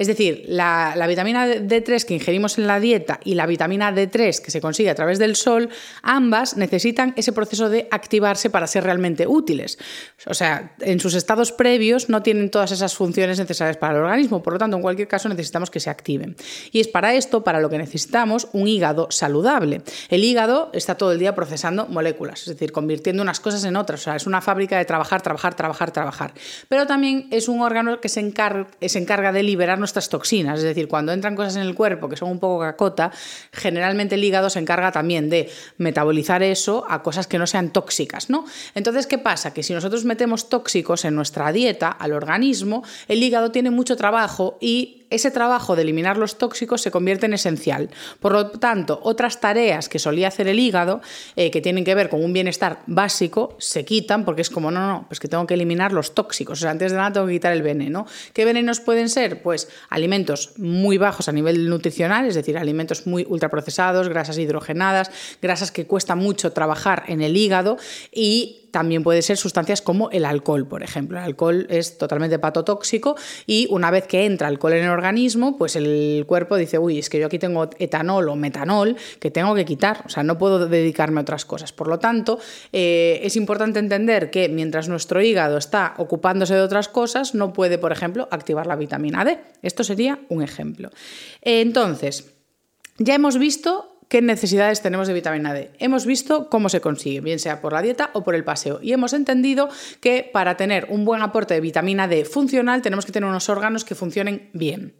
Es 0.00 0.06
decir, 0.06 0.44
la, 0.48 0.94
vitamina 1.06 1.46
D3 1.46 2.06
que 2.06 2.14
ingerimos 2.14 2.56
en 2.56 2.66
la 2.66 2.80
dieta 2.80 3.20
y 3.22 3.34
la 3.34 3.44
vitamina 3.44 3.94
D3 3.94 4.40
que 4.40 4.50
se 4.50 4.58
consigue 4.58 4.88
a 4.88 4.94
través 4.94 5.18
del 5.18 5.36
sol, 5.36 5.68
ambas 6.00 6.56
necesitan 6.56 7.12
ese 7.18 7.34
proceso 7.34 7.68
de 7.68 7.86
activarse 7.90 8.48
para 8.48 8.66
ser 8.66 8.84
realmente 8.84 9.26
útiles. 9.26 9.78
O 10.24 10.32
sea, 10.32 10.72
en 10.80 11.00
sus 11.00 11.12
estados 11.12 11.52
previos 11.52 12.08
no 12.08 12.22
tienen 12.22 12.50
todas 12.50 12.72
esas 12.72 12.94
funciones 12.94 13.38
necesarias 13.38 13.76
para 13.76 13.98
el 13.98 14.04
organismo, 14.04 14.42
por 14.42 14.54
lo 14.54 14.58
tanto, 14.58 14.76
en 14.78 14.82
cualquier 14.82 15.06
caso 15.06 15.28
necesitamos 15.28 15.70
que 15.70 15.80
se 15.80 15.90
activen. 15.90 16.34
Y 16.72 16.80
es 16.80 16.88
para 16.88 17.12
esto, 17.12 17.44
para 17.44 17.60
lo 17.60 17.68
que 17.68 17.76
necesitamos, 17.76 18.48
un 18.54 18.68
hígado 18.68 19.08
saludable. 19.10 19.82
El 20.08 20.24
hígado 20.24 20.70
está 20.72 20.94
todo 20.94 21.12
el 21.12 21.18
día 21.18 21.34
procesando 21.34 21.84
moléculas, 21.88 22.40
es 22.40 22.46
decir, 22.46 22.72
convirtiendo 22.72 23.22
unas 23.22 23.38
cosas 23.38 23.64
en 23.64 23.76
otras. 23.76 24.00
O 24.00 24.04
sea, 24.04 24.16
es 24.16 24.26
una 24.26 24.40
fábrica 24.40 24.78
de 24.78 24.86
trabajar, 24.86 25.20
trabajar, 25.20 25.54
trabajar, 25.54 25.90
trabajar. 25.90 26.32
Pero 26.70 26.86
también 26.86 27.28
es 27.30 27.48
un 27.48 27.60
órgano 27.60 28.00
que 28.00 28.08
se 28.08 28.20
encarga, 28.20 28.66
se 28.80 28.98
encarga 28.98 29.30
de 29.32 29.42
liberarnos 29.42 29.89
nuestras 29.90 30.08
toxinas, 30.08 30.58
es 30.58 30.64
decir, 30.64 30.86
cuando 30.86 31.12
entran 31.12 31.34
cosas 31.34 31.56
en 31.56 31.62
el 31.62 31.74
cuerpo 31.74 32.08
que 32.08 32.16
son 32.16 32.30
un 32.30 32.38
poco 32.38 32.60
cacota, 32.60 33.10
generalmente 33.52 34.14
el 34.14 34.22
hígado 34.22 34.48
se 34.48 34.60
encarga 34.60 34.92
también 34.92 35.28
de 35.28 35.50
metabolizar 35.78 36.42
eso 36.44 36.84
a 36.88 37.02
cosas 37.02 37.26
que 37.26 37.38
no 37.38 37.46
sean 37.46 37.70
tóxicas, 37.70 38.30
¿no? 38.30 38.44
Entonces, 38.76 39.08
¿qué 39.08 39.18
pasa? 39.18 39.52
Que 39.52 39.64
si 39.64 39.74
nosotros 39.74 40.04
metemos 40.04 40.48
tóxicos 40.48 41.04
en 41.04 41.16
nuestra 41.16 41.50
dieta 41.50 41.88
al 41.88 42.12
organismo, 42.12 42.84
el 43.08 43.22
hígado 43.22 43.50
tiene 43.50 43.70
mucho 43.70 43.96
trabajo 43.96 44.58
y 44.60 44.99
ese 45.10 45.30
trabajo 45.30 45.76
de 45.76 45.82
eliminar 45.82 46.16
los 46.16 46.38
tóxicos 46.38 46.82
se 46.82 46.90
convierte 46.90 47.26
en 47.26 47.34
esencial. 47.34 47.90
Por 48.20 48.32
lo 48.32 48.50
tanto, 48.50 49.00
otras 49.02 49.40
tareas 49.40 49.88
que 49.88 49.98
solía 49.98 50.28
hacer 50.28 50.48
el 50.48 50.58
hígado, 50.58 51.00
eh, 51.36 51.50
que 51.50 51.60
tienen 51.60 51.84
que 51.84 51.94
ver 51.94 52.08
con 52.08 52.24
un 52.24 52.32
bienestar 52.32 52.82
básico, 52.86 53.56
se 53.58 53.84
quitan 53.84 54.24
porque 54.24 54.42
es 54.42 54.50
como, 54.50 54.70
no, 54.70 54.86
no, 54.86 55.06
pues 55.08 55.20
que 55.20 55.28
tengo 55.28 55.46
que 55.46 55.54
eliminar 55.54 55.92
los 55.92 56.14
tóxicos. 56.14 56.64
Antes 56.64 56.92
de 56.92 56.98
nada 56.98 57.12
tengo 57.12 57.26
que 57.26 57.34
quitar 57.34 57.52
el 57.52 57.62
veneno. 57.62 58.06
¿Qué 58.32 58.44
venenos 58.44 58.80
pueden 58.80 59.08
ser? 59.08 59.42
Pues 59.42 59.68
alimentos 59.88 60.52
muy 60.56 60.98
bajos 60.98 61.28
a 61.28 61.32
nivel 61.32 61.68
nutricional, 61.68 62.26
es 62.26 62.34
decir, 62.34 62.56
alimentos 62.56 63.06
muy 63.06 63.26
ultraprocesados, 63.28 64.08
grasas 64.08 64.38
hidrogenadas, 64.38 65.10
grasas 65.42 65.72
que 65.72 65.86
cuesta 65.86 66.14
mucho 66.14 66.52
trabajar 66.52 67.04
en 67.08 67.20
el 67.20 67.36
hígado 67.36 67.78
y 68.12 68.59
también 68.70 69.02
puede 69.02 69.22
ser 69.22 69.36
sustancias 69.36 69.82
como 69.82 70.10
el 70.10 70.24
alcohol, 70.24 70.66
por 70.66 70.82
ejemplo. 70.82 71.18
El 71.18 71.24
alcohol 71.24 71.66
es 71.70 71.98
totalmente 71.98 72.38
patotóxico 72.38 73.16
y 73.46 73.66
una 73.70 73.90
vez 73.90 74.06
que 74.06 74.26
entra 74.26 74.48
alcohol 74.48 74.74
en 74.74 74.84
el 74.84 74.90
organismo, 74.90 75.56
pues 75.58 75.76
el 75.76 76.24
cuerpo 76.26 76.56
dice, 76.56 76.78
uy, 76.78 76.98
es 76.98 77.10
que 77.10 77.18
yo 77.18 77.26
aquí 77.26 77.38
tengo 77.38 77.68
etanol 77.78 78.28
o 78.28 78.36
metanol 78.36 78.96
que 79.18 79.30
tengo 79.30 79.54
que 79.54 79.64
quitar, 79.64 80.02
o 80.06 80.08
sea, 80.08 80.22
no 80.22 80.38
puedo 80.38 80.66
dedicarme 80.68 81.20
a 81.20 81.22
otras 81.22 81.44
cosas. 81.44 81.72
Por 81.72 81.88
lo 81.88 81.98
tanto, 81.98 82.38
eh, 82.72 83.20
es 83.22 83.36
importante 83.36 83.78
entender 83.78 84.30
que 84.30 84.48
mientras 84.48 84.88
nuestro 84.88 85.22
hígado 85.22 85.58
está 85.58 85.94
ocupándose 85.98 86.54
de 86.54 86.62
otras 86.62 86.88
cosas, 86.88 87.34
no 87.34 87.52
puede, 87.52 87.78
por 87.78 87.92
ejemplo, 87.92 88.28
activar 88.30 88.66
la 88.66 88.76
vitamina 88.76 89.24
D. 89.24 89.38
Esto 89.62 89.84
sería 89.84 90.20
un 90.28 90.42
ejemplo. 90.42 90.90
Entonces, 91.42 92.32
ya 92.98 93.14
hemos 93.14 93.38
visto 93.38 93.99
qué 94.10 94.20
necesidades 94.20 94.82
tenemos 94.82 95.06
de 95.06 95.14
vitamina 95.14 95.54
D. 95.54 95.70
Hemos 95.78 96.04
visto 96.04 96.50
cómo 96.50 96.68
se 96.68 96.80
consigue, 96.80 97.20
bien 97.20 97.38
sea 97.38 97.60
por 97.60 97.72
la 97.72 97.80
dieta 97.80 98.10
o 98.12 98.24
por 98.24 98.34
el 98.34 98.42
paseo. 98.42 98.80
Y 98.82 98.92
hemos 98.92 99.12
entendido 99.12 99.68
que 100.00 100.28
para 100.30 100.56
tener 100.56 100.88
un 100.90 101.04
buen 101.04 101.22
aporte 101.22 101.54
de 101.54 101.60
vitamina 101.60 102.08
D 102.08 102.24
funcional 102.24 102.82
tenemos 102.82 103.06
que 103.06 103.12
tener 103.12 103.28
unos 103.28 103.48
órganos 103.48 103.84
que 103.84 103.94
funcionen 103.94 104.50
bien 104.52 104.94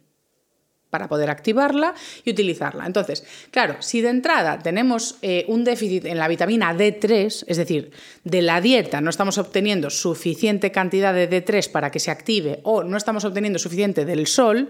para 0.89 1.09
poder 1.09 1.29
activarla 1.29 1.93
y 2.23 2.31
utilizarla. 2.31 2.85
Entonces, 2.85 3.25
claro, 3.51 3.77
si 3.79 4.01
de 4.01 4.09
entrada 4.09 4.59
tenemos 4.59 5.17
eh, 5.21 5.45
un 5.49 5.65
déficit 5.65 6.05
en 6.05 6.17
la 6.17 6.29
vitamina 6.29 6.73
D3, 6.73 7.45
es 7.47 7.57
decir, 7.57 7.91
de 8.23 8.41
la 8.41 8.61
dieta 8.61 9.01
no 9.01 9.09
estamos 9.09 9.37
obteniendo 9.37 9.89
suficiente 9.89 10.71
cantidad 10.71 11.13
de 11.13 11.29
D3 11.29 11.69
para 11.69 11.91
que 11.91 11.99
se 11.99 12.11
active 12.11 12.59
o 12.63 12.83
no 12.83 12.95
estamos 12.95 13.25
obteniendo 13.25 13.59
suficiente 13.59 14.05
del 14.05 14.27
sol, 14.27 14.69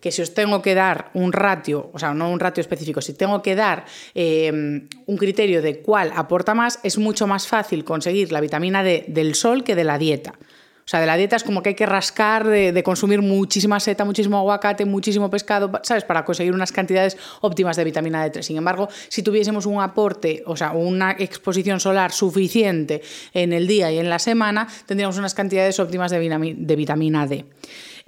que 0.00 0.10
si 0.10 0.22
os 0.22 0.34
tengo 0.34 0.62
que 0.62 0.74
dar 0.74 1.10
un 1.14 1.32
ratio, 1.32 1.90
o 1.92 1.98
sea, 1.98 2.14
no 2.14 2.30
un 2.30 2.40
ratio 2.40 2.60
específico, 2.60 3.00
si 3.00 3.14
tengo 3.14 3.42
que 3.42 3.54
dar 3.54 3.84
eh, 4.14 4.50
un 4.50 5.16
criterio 5.16 5.62
de 5.62 5.80
cuál 5.80 6.12
aporta 6.14 6.54
más, 6.54 6.80
es 6.82 6.98
mucho 6.98 7.26
más 7.26 7.46
fácil 7.46 7.84
conseguir 7.84 8.32
la 8.32 8.40
vitamina 8.40 8.82
D 8.82 9.04
del 9.08 9.34
sol 9.34 9.64
que 9.64 9.74
de 9.74 9.84
la 9.84 9.98
dieta. 9.98 10.34
O 10.80 10.88
sea, 10.90 10.98
de 10.98 11.06
la 11.06 11.16
dieta 11.16 11.36
es 11.36 11.44
como 11.44 11.62
que 11.62 11.68
hay 11.68 11.74
que 11.76 11.86
rascar 11.86 12.44
de, 12.48 12.82
consumir 12.82 13.22
muchísima 13.22 13.78
seta, 13.78 14.04
muchísimo 14.04 14.38
aguacate, 14.38 14.84
muchísimo 14.84 15.30
pescado, 15.30 15.70
¿sabes? 15.84 16.02
Para 16.02 16.24
conseguir 16.24 16.52
unas 16.52 16.72
cantidades 16.72 17.16
óptimas 17.42 17.76
de 17.76 17.84
vitamina 17.84 18.26
D3. 18.26 18.42
Sin 18.42 18.56
embargo, 18.56 18.88
si 19.08 19.22
tuviésemos 19.22 19.66
un 19.66 19.80
aporte, 19.80 20.42
o 20.46 20.56
sea, 20.56 20.72
una 20.72 21.12
exposición 21.12 21.78
solar 21.78 22.10
suficiente 22.10 23.02
en 23.32 23.52
el 23.52 23.68
día 23.68 23.92
y 23.92 24.00
en 24.00 24.10
la 24.10 24.18
semana, 24.18 24.66
tendríamos 24.86 25.16
unas 25.16 25.32
cantidades 25.32 25.78
óptimas 25.78 26.10
de 26.10 26.74
vitamina 26.76 27.24
D. 27.28 27.44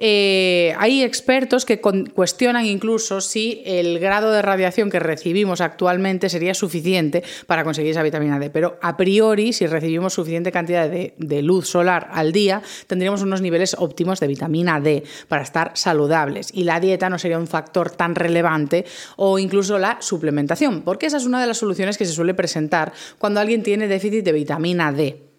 Eh, 0.05 0.75
hay 0.79 1.05
expertos 1.05 1.65
que 1.65 1.81
cuestionan 1.81 2.67
incluso 2.67 3.21
si 3.21 3.63
el 3.65 4.01
grado 4.01 4.33
de 4.33 4.43
radiación 4.43 4.91
que 4.91 4.99
recibimos 4.99 5.61
actualmente 5.61 6.29
sería 6.29 6.55
suficiente 6.55 7.23
para 7.47 7.63
conseguir 7.63 7.93
esa 7.93 8.03
vitamina 8.03 8.41
D, 8.41 8.51
pero 8.51 8.81
a 8.83 8.97
priori, 8.97 9.53
si 9.53 9.65
recibimos 9.69 10.15
suficiente 10.15 10.51
cantidad 10.51 10.91
de, 10.91 11.15
de 11.19 11.43
luz 11.43 11.69
solar 11.69 12.09
al 12.11 12.33
día, 12.33 12.63
tendríamos 12.89 13.23
unos 13.23 13.43
niveles 13.43 13.77
óptimos 13.79 14.19
de 14.19 14.27
vitamina 14.27 14.81
D 14.81 15.05
para 15.29 15.45
estar 15.45 15.71
saludables 15.75 16.51
y 16.53 16.65
la 16.65 16.81
dieta 16.81 17.09
no 17.09 17.21
sería 17.21 17.39
un 17.39 17.47
factor 17.47 17.93
tan 17.93 18.17
relevante 18.17 18.85
o 19.15 19.39
incluso 19.39 19.79
la 19.79 19.99
suplementación, 20.01 20.83
porque 20.83 21.07
esa 21.07 21.19
es 21.19 21.27
una 21.27 21.41
de 21.41 21.47
las 21.47 21.59
soluciones 21.59 21.97
que 21.97 22.07
se 22.07 22.13
suele 22.13 22.35
presentar 22.35 22.93
cuando 23.19 23.39
alguien 23.39 23.63
tiene 23.63 23.87
déficit 23.87 24.25
de 24.25 24.33
vitamina 24.33 24.91
D. 24.91 25.32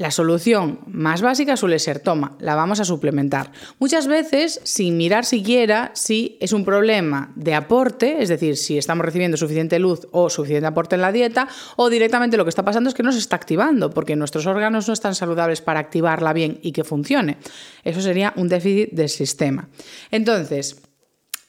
La 0.00 0.10
solución 0.10 0.78
más 0.86 1.20
básica 1.20 1.58
suele 1.58 1.78
ser, 1.78 2.00
toma, 2.00 2.34
la 2.40 2.54
vamos 2.54 2.80
a 2.80 2.86
suplementar. 2.86 3.52
Muchas 3.78 4.06
veces 4.06 4.58
sin 4.64 4.96
mirar 4.96 5.26
siquiera 5.26 5.90
si 5.92 6.38
es 6.40 6.54
un 6.54 6.64
problema 6.64 7.34
de 7.36 7.54
aporte, 7.54 8.22
es 8.22 8.30
decir, 8.30 8.56
si 8.56 8.78
estamos 8.78 9.04
recibiendo 9.04 9.36
suficiente 9.36 9.78
luz 9.78 10.08
o 10.10 10.30
suficiente 10.30 10.66
aporte 10.66 10.94
en 10.94 11.02
la 11.02 11.12
dieta, 11.12 11.48
o 11.76 11.90
directamente 11.90 12.38
lo 12.38 12.46
que 12.46 12.48
está 12.48 12.64
pasando 12.64 12.88
es 12.88 12.94
que 12.94 13.02
no 13.02 13.12
se 13.12 13.18
está 13.18 13.36
activando, 13.36 13.90
porque 13.90 14.16
nuestros 14.16 14.46
órganos 14.46 14.88
no 14.88 14.94
están 14.94 15.14
saludables 15.14 15.60
para 15.60 15.80
activarla 15.80 16.32
bien 16.32 16.60
y 16.62 16.72
que 16.72 16.82
funcione. 16.82 17.36
Eso 17.84 18.00
sería 18.00 18.32
un 18.36 18.48
déficit 18.48 18.92
del 18.92 19.10
sistema. 19.10 19.68
Entonces, 20.10 20.80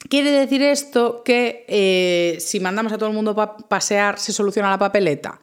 ¿Quiere 0.10 0.32
decir 0.32 0.64
esto 0.64 1.22
que 1.24 1.64
eh, 1.70 2.38
si 2.40 2.60
mandamos 2.60 2.92
a 2.92 2.98
todo 2.98 3.08
el 3.08 3.16
mundo 3.16 3.40
a 3.40 3.56
pasear 3.56 4.18
se 4.18 4.34
soluciona 4.34 4.72
la 4.72 4.80
papeleta? 4.80 5.40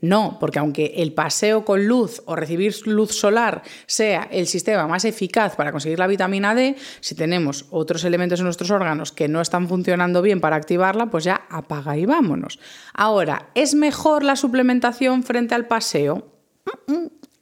No, 0.00 0.36
porque 0.38 0.58
aunque 0.58 0.92
el 0.96 1.14
paseo 1.14 1.64
con 1.64 1.86
luz 1.86 2.22
o 2.26 2.36
recibir 2.36 2.74
luz 2.86 3.12
solar 3.12 3.62
sea 3.86 4.28
el 4.30 4.46
sistema 4.46 4.86
más 4.86 5.06
eficaz 5.06 5.56
para 5.56 5.72
conseguir 5.72 5.98
la 5.98 6.06
vitamina 6.06 6.54
D, 6.54 6.76
si 7.00 7.14
tenemos 7.14 7.66
otros 7.70 8.04
elementos 8.04 8.40
en 8.40 8.44
nuestros 8.44 8.70
órganos 8.70 9.12
que 9.12 9.26
no 9.26 9.40
están 9.40 9.68
funcionando 9.68 10.20
bien 10.20 10.40
para 10.40 10.56
activarla, 10.56 11.06
pues 11.06 11.24
ya 11.24 11.46
apaga 11.48 11.96
y 11.96 12.04
vámonos. 12.04 12.58
Ahora, 12.92 13.48
¿es 13.54 13.74
mejor 13.74 14.22
la 14.22 14.36
suplementación 14.36 15.22
frente 15.22 15.54
al 15.54 15.66
paseo? 15.66 16.30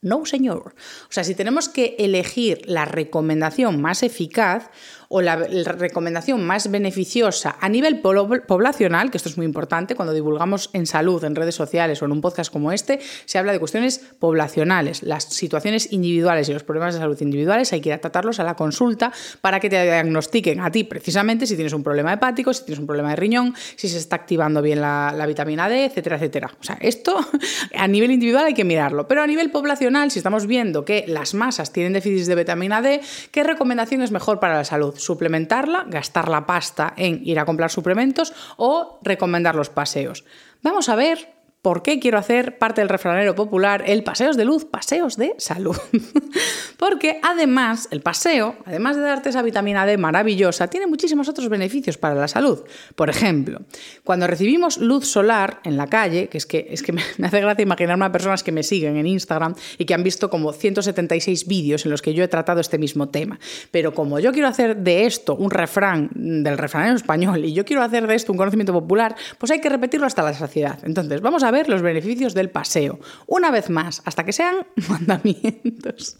No, 0.04 0.26
señor. 0.26 0.74
O 1.08 1.12
sea, 1.12 1.24
si 1.24 1.34
tenemos 1.34 1.70
que 1.70 1.96
elegir 1.98 2.60
la 2.66 2.84
recomendación 2.84 3.80
más 3.80 4.02
eficaz, 4.02 4.70
o 5.08 5.22
la, 5.22 5.36
recomendación 5.36 6.44
más 6.44 6.68
beneficiosa 6.70 7.56
a 7.60 7.68
nivel 7.68 8.00
poblacional, 8.00 9.12
que 9.12 9.16
esto 9.16 9.28
es 9.28 9.36
muy 9.36 9.46
importante, 9.46 9.94
cuando 9.94 10.12
divulgamos 10.12 10.70
en 10.72 10.86
salud, 10.86 11.22
en 11.22 11.36
redes 11.36 11.54
sociales 11.54 12.02
o 12.02 12.06
en 12.06 12.10
un 12.10 12.20
podcast 12.20 12.52
como 12.52 12.72
este, 12.72 12.98
se 13.24 13.38
habla 13.38 13.52
de 13.52 13.60
cuestiones 13.60 14.00
poblacionales. 14.18 15.04
Las 15.04 15.22
situaciones 15.22 15.92
individuales 15.92 16.48
y 16.48 16.52
los 16.52 16.64
problemas 16.64 16.94
de 16.94 17.00
salud 17.00 17.16
individuales 17.20 17.72
hay 17.72 17.80
que 17.80 17.90
ir 17.90 17.92
a 17.92 17.98
tratarlos 17.98 18.40
a 18.40 18.42
la 18.42 18.56
consulta 18.56 19.12
para 19.40 19.60
que 19.60 19.70
te 19.70 19.80
diagnostiquen 19.84 20.60
a 20.60 20.72
ti 20.72 20.82
precisamente 20.82 21.46
si 21.46 21.54
tienes 21.54 21.74
un 21.74 21.84
problema 21.84 22.12
hepático, 22.12 22.52
si 22.52 22.64
tienes 22.64 22.80
un 22.80 22.86
problema 22.86 23.10
de 23.10 23.16
riñón, 23.16 23.54
si 23.76 23.88
se 23.88 23.98
está 23.98 24.16
activando 24.16 24.62
bien 24.62 24.80
la, 24.80 25.14
la 25.16 25.26
vitamina 25.26 25.68
D, 25.68 25.84
etcétera, 25.84 26.16
etcétera. 26.16 26.50
O 26.60 26.64
sea, 26.64 26.76
esto 26.80 27.16
a 27.76 27.86
nivel 27.86 28.10
individual 28.10 28.46
hay 28.46 28.54
que 28.54 28.64
mirarlo, 28.64 29.06
pero 29.06 29.22
a 29.22 29.28
nivel 29.28 29.52
poblacional, 29.52 29.93
si 30.08 30.18
estamos 30.18 30.46
viendo 30.46 30.84
que 30.84 31.04
las 31.06 31.34
masas 31.34 31.72
tienen 31.72 31.92
déficit 31.92 32.26
de 32.26 32.34
vitamina 32.34 32.82
D, 32.82 33.00
¿qué 33.30 33.44
recomendación 33.44 34.02
es 34.02 34.10
mejor 34.10 34.40
para 34.40 34.56
la 34.56 34.64
salud? 34.64 34.94
suplementarla, 34.96 35.84
gastar 35.88 36.28
la 36.28 36.46
pasta 36.46 36.94
en 36.96 37.20
ir 37.24 37.38
a 37.38 37.44
comprar 37.44 37.70
suplementos 37.70 38.32
o 38.56 38.98
recomendar 39.02 39.54
los 39.54 39.70
paseos. 39.70 40.24
Vamos 40.62 40.88
a 40.88 40.96
ver 40.96 41.33
¿Por 41.64 41.80
qué 41.80 41.98
quiero 41.98 42.18
hacer 42.18 42.58
parte 42.58 42.82
del 42.82 42.90
refranero 42.90 43.34
popular 43.34 43.84
el 43.86 44.04
paseos 44.04 44.36
de 44.36 44.44
luz, 44.44 44.66
paseos 44.66 45.16
de 45.16 45.34
salud? 45.38 45.74
Porque 46.78 47.20
además, 47.22 47.88
el 47.90 48.02
paseo, 48.02 48.56
además 48.66 48.96
de 48.96 49.02
darte 49.02 49.30
esa 49.30 49.40
vitamina 49.40 49.86
D 49.86 49.96
maravillosa, 49.96 50.68
tiene 50.68 50.86
muchísimos 50.86 51.26
otros 51.26 51.48
beneficios 51.48 51.96
para 51.96 52.14
la 52.16 52.28
salud. 52.28 52.64
Por 52.94 53.08
ejemplo, 53.08 53.62
cuando 54.02 54.26
recibimos 54.26 54.76
luz 54.76 55.06
solar 55.06 55.60
en 55.64 55.78
la 55.78 55.86
calle, 55.86 56.28
que 56.28 56.36
es 56.36 56.44
que, 56.44 56.66
es 56.68 56.82
que 56.82 56.92
me 57.16 57.26
hace 57.26 57.40
gracia 57.40 57.62
imaginarme 57.62 58.04
a 58.04 58.12
personas 58.12 58.42
que 58.42 58.52
me 58.52 58.62
siguen 58.62 58.98
en 58.98 59.06
Instagram 59.06 59.54
y 59.78 59.86
que 59.86 59.94
han 59.94 60.02
visto 60.02 60.28
como 60.28 60.52
176 60.52 61.46
vídeos 61.46 61.86
en 61.86 61.92
los 61.92 62.02
que 62.02 62.12
yo 62.12 62.22
he 62.22 62.28
tratado 62.28 62.60
este 62.60 62.76
mismo 62.76 63.08
tema. 63.08 63.38
Pero 63.70 63.94
como 63.94 64.18
yo 64.18 64.32
quiero 64.32 64.48
hacer 64.48 64.76
de 64.76 65.06
esto 65.06 65.34
un 65.34 65.50
refrán 65.50 66.10
del 66.12 66.58
refranero 66.58 66.96
español 66.96 67.42
y 67.42 67.54
yo 67.54 67.64
quiero 67.64 67.80
hacer 67.80 68.06
de 68.06 68.16
esto 68.16 68.32
un 68.32 68.36
conocimiento 68.36 68.74
popular, 68.74 69.16
pues 69.38 69.50
hay 69.50 69.62
que 69.62 69.70
repetirlo 69.70 70.06
hasta 70.06 70.22
la 70.22 70.34
saciedad. 70.34 70.78
Entonces, 70.82 71.22
vamos 71.22 71.42
a 71.42 71.53
ver 71.54 71.68
los 71.68 71.82
beneficios 71.82 72.34
del 72.34 72.50
paseo. 72.50 72.98
Una 73.26 73.50
vez 73.50 73.70
más, 73.70 74.02
hasta 74.04 74.24
que 74.24 74.32
sean 74.32 74.66
mandamientos. 74.88 76.18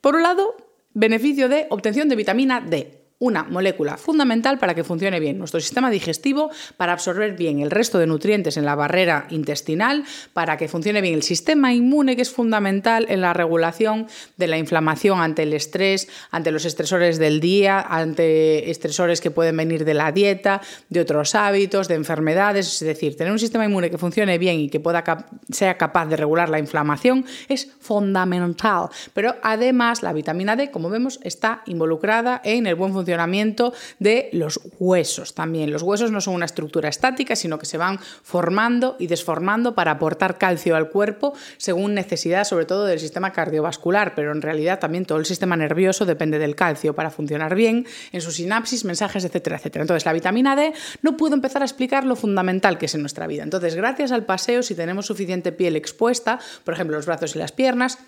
Por 0.00 0.14
un 0.16 0.22
lado, 0.22 0.54
beneficio 0.92 1.48
de 1.48 1.66
obtención 1.70 2.08
de 2.08 2.16
vitamina 2.16 2.60
D 2.60 3.03
una 3.18 3.44
molécula 3.44 3.96
fundamental 3.96 4.58
para 4.58 4.74
que 4.74 4.82
funcione 4.82 5.20
bien 5.20 5.38
nuestro 5.38 5.60
sistema 5.60 5.88
digestivo, 5.88 6.50
para 6.76 6.92
absorber 6.92 7.36
bien 7.36 7.60
el 7.60 7.70
resto 7.70 7.98
de 7.98 8.06
nutrientes 8.06 8.56
en 8.56 8.64
la 8.64 8.74
barrera 8.74 9.26
intestinal, 9.30 10.04
para 10.32 10.56
que 10.56 10.68
funcione 10.68 11.00
bien 11.00 11.14
el 11.14 11.22
sistema 11.22 11.72
inmune, 11.72 12.16
que 12.16 12.22
es 12.22 12.30
fundamental 12.30 13.06
en 13.08 13.20
la 13.20 13.32
regulación 13.32 14.08
de 14.36 14.48
la 14.48 14.58
inflamación 14.58 15.20
ante 15.20 15.44
el 15.44 15.52
estrés, 15.52 16.08
ante 16.32 16.50
los 16.50 16.64
estresores 16.64 17.18
del 17.18 17.40
día, 17.40 17.80
ante 17.80 18.70
estresores 18.70 19.20
que 19.20 19.30
pueden 19.30 19.56
venir 19.56 19.84
de 19.84 19.94
la 19.94 20.10
dieta, 20.10 20.60
de 20.88 21.00
otros 21.00 21.36
hábitos, 21.36 21.86
de 21.86 21.94
enfermedades. 21.94 22.82
Es 22.82 22.86
decir, 22.86 23.16
tener 23.16 23.32
un 23.32 23.38
sistema 23.38 23.64
inmune 23.64 23.90
que 23.90 23.98
funcione 23.98 24.38
bien 24.38 24.58
y 24.58 24.68
que 24.68 24.80
pueda 24.80 25.04
sea 25.50 25.78
capaz 25.78 26.06
de 26.06 26.16
regular 26.16 26.48
la 26.48 26.58
inflamación 26.58 27.24
es 27.48 27.70
fundamental. 27.78 28.88
Pero 29.12 29.36
además, 29.42 30.02
la 30.02 30.12
vitamina 30.12 30.56
D, 30.56 30.70
como 30.72 30.90
vemos, 30.90 31.20
está 31.22 31.62
involucrada 31.66 32.40
en 32.44 32.66
el 32.66 32.74
buen 32.74 32.92
funcionamiento 32.92 33.03
funcionamiento 33.04 33.74
de 33.98 34.30
los 34.32 34.60
huesos 34.78 35.34
también. 35.34 35.70
Los 35.70 35.82
huesos 35.82 36.10
no 36.10 36.22
son 36.22 36.34
una 36.34 36.46
estructura 36.46 36.88
estática, 36.88 37.36
sino 37.36 37.58
que 37.58 37.66
se 37.66 37.76
van 37.76 37.98
formando 37.98 38.96
y 38.98 39.06
desformando 39.08 39.74
para 39.74 39.92
aportar 39.92 40.38
calcio 40.38 40.74
al 40.74 40.88
cuerpo 40.88 41.34
según 41.58 41.94
necesidad, 41.94 42.44
sobre 42.44 42.64
todo 42.64 42.86
del 42.86 42.98
sistema 42.98 43.30
cardiovascular, 43.32 44.14
pero 44.14 44.32
en 44.32 44.40
realidad 44.40 44.78
también 44.78 45.04
todo 45.04 45.18
el 45.18 45.26
sistema 45.26 45.54
nervioso 45.54 46.06
depende 46.06 46.38
del 46.38 46.56
calcio 46.56 46.94
para 46.94 47.10
funcionar 47.10 47.54
bien 47.54 47.86
en 48.12 48.20
su 48.22 48.32
sinapsis, 48.32 48.86
mensajes, 48.86 49.24
etcétera, 49.24 49.56
etcétera. 49.56 49.82
Entonces, 49.82 50.06
la 50.06 50.14
vitamina 50.14 50.56
D 50.56 50.72
no 51.02 51.16
puedo 51.18 51.34
empezar 51.34 51.60
a 51.60 51.66
explicar 51.66 52.04
lo 52.04 52.16
fundamental 52.16 52.78
que 52.78 52.86
es 52.86 52.94
en 52.94 53.02
nuestra 53.02 53.26
vida. 53.26 53.42
Entonces, 53.42 53.74
gracias 53.74 54.12
al 54.12 54.24
paseo, 54.24 54.62
si 54.62 54.74
tenemos 54.74 55.06
suficiente 55.06 55.52
piel 55.52 55.76
expuesta, 55.76 56.38
por 56.64 56.72
ejemplo, 56.72 56.96
los 56.96 57.04
brazos 57.04 57.36
y 57.36 57.38
las 57.38 57.52
piernas, 57.52 57.98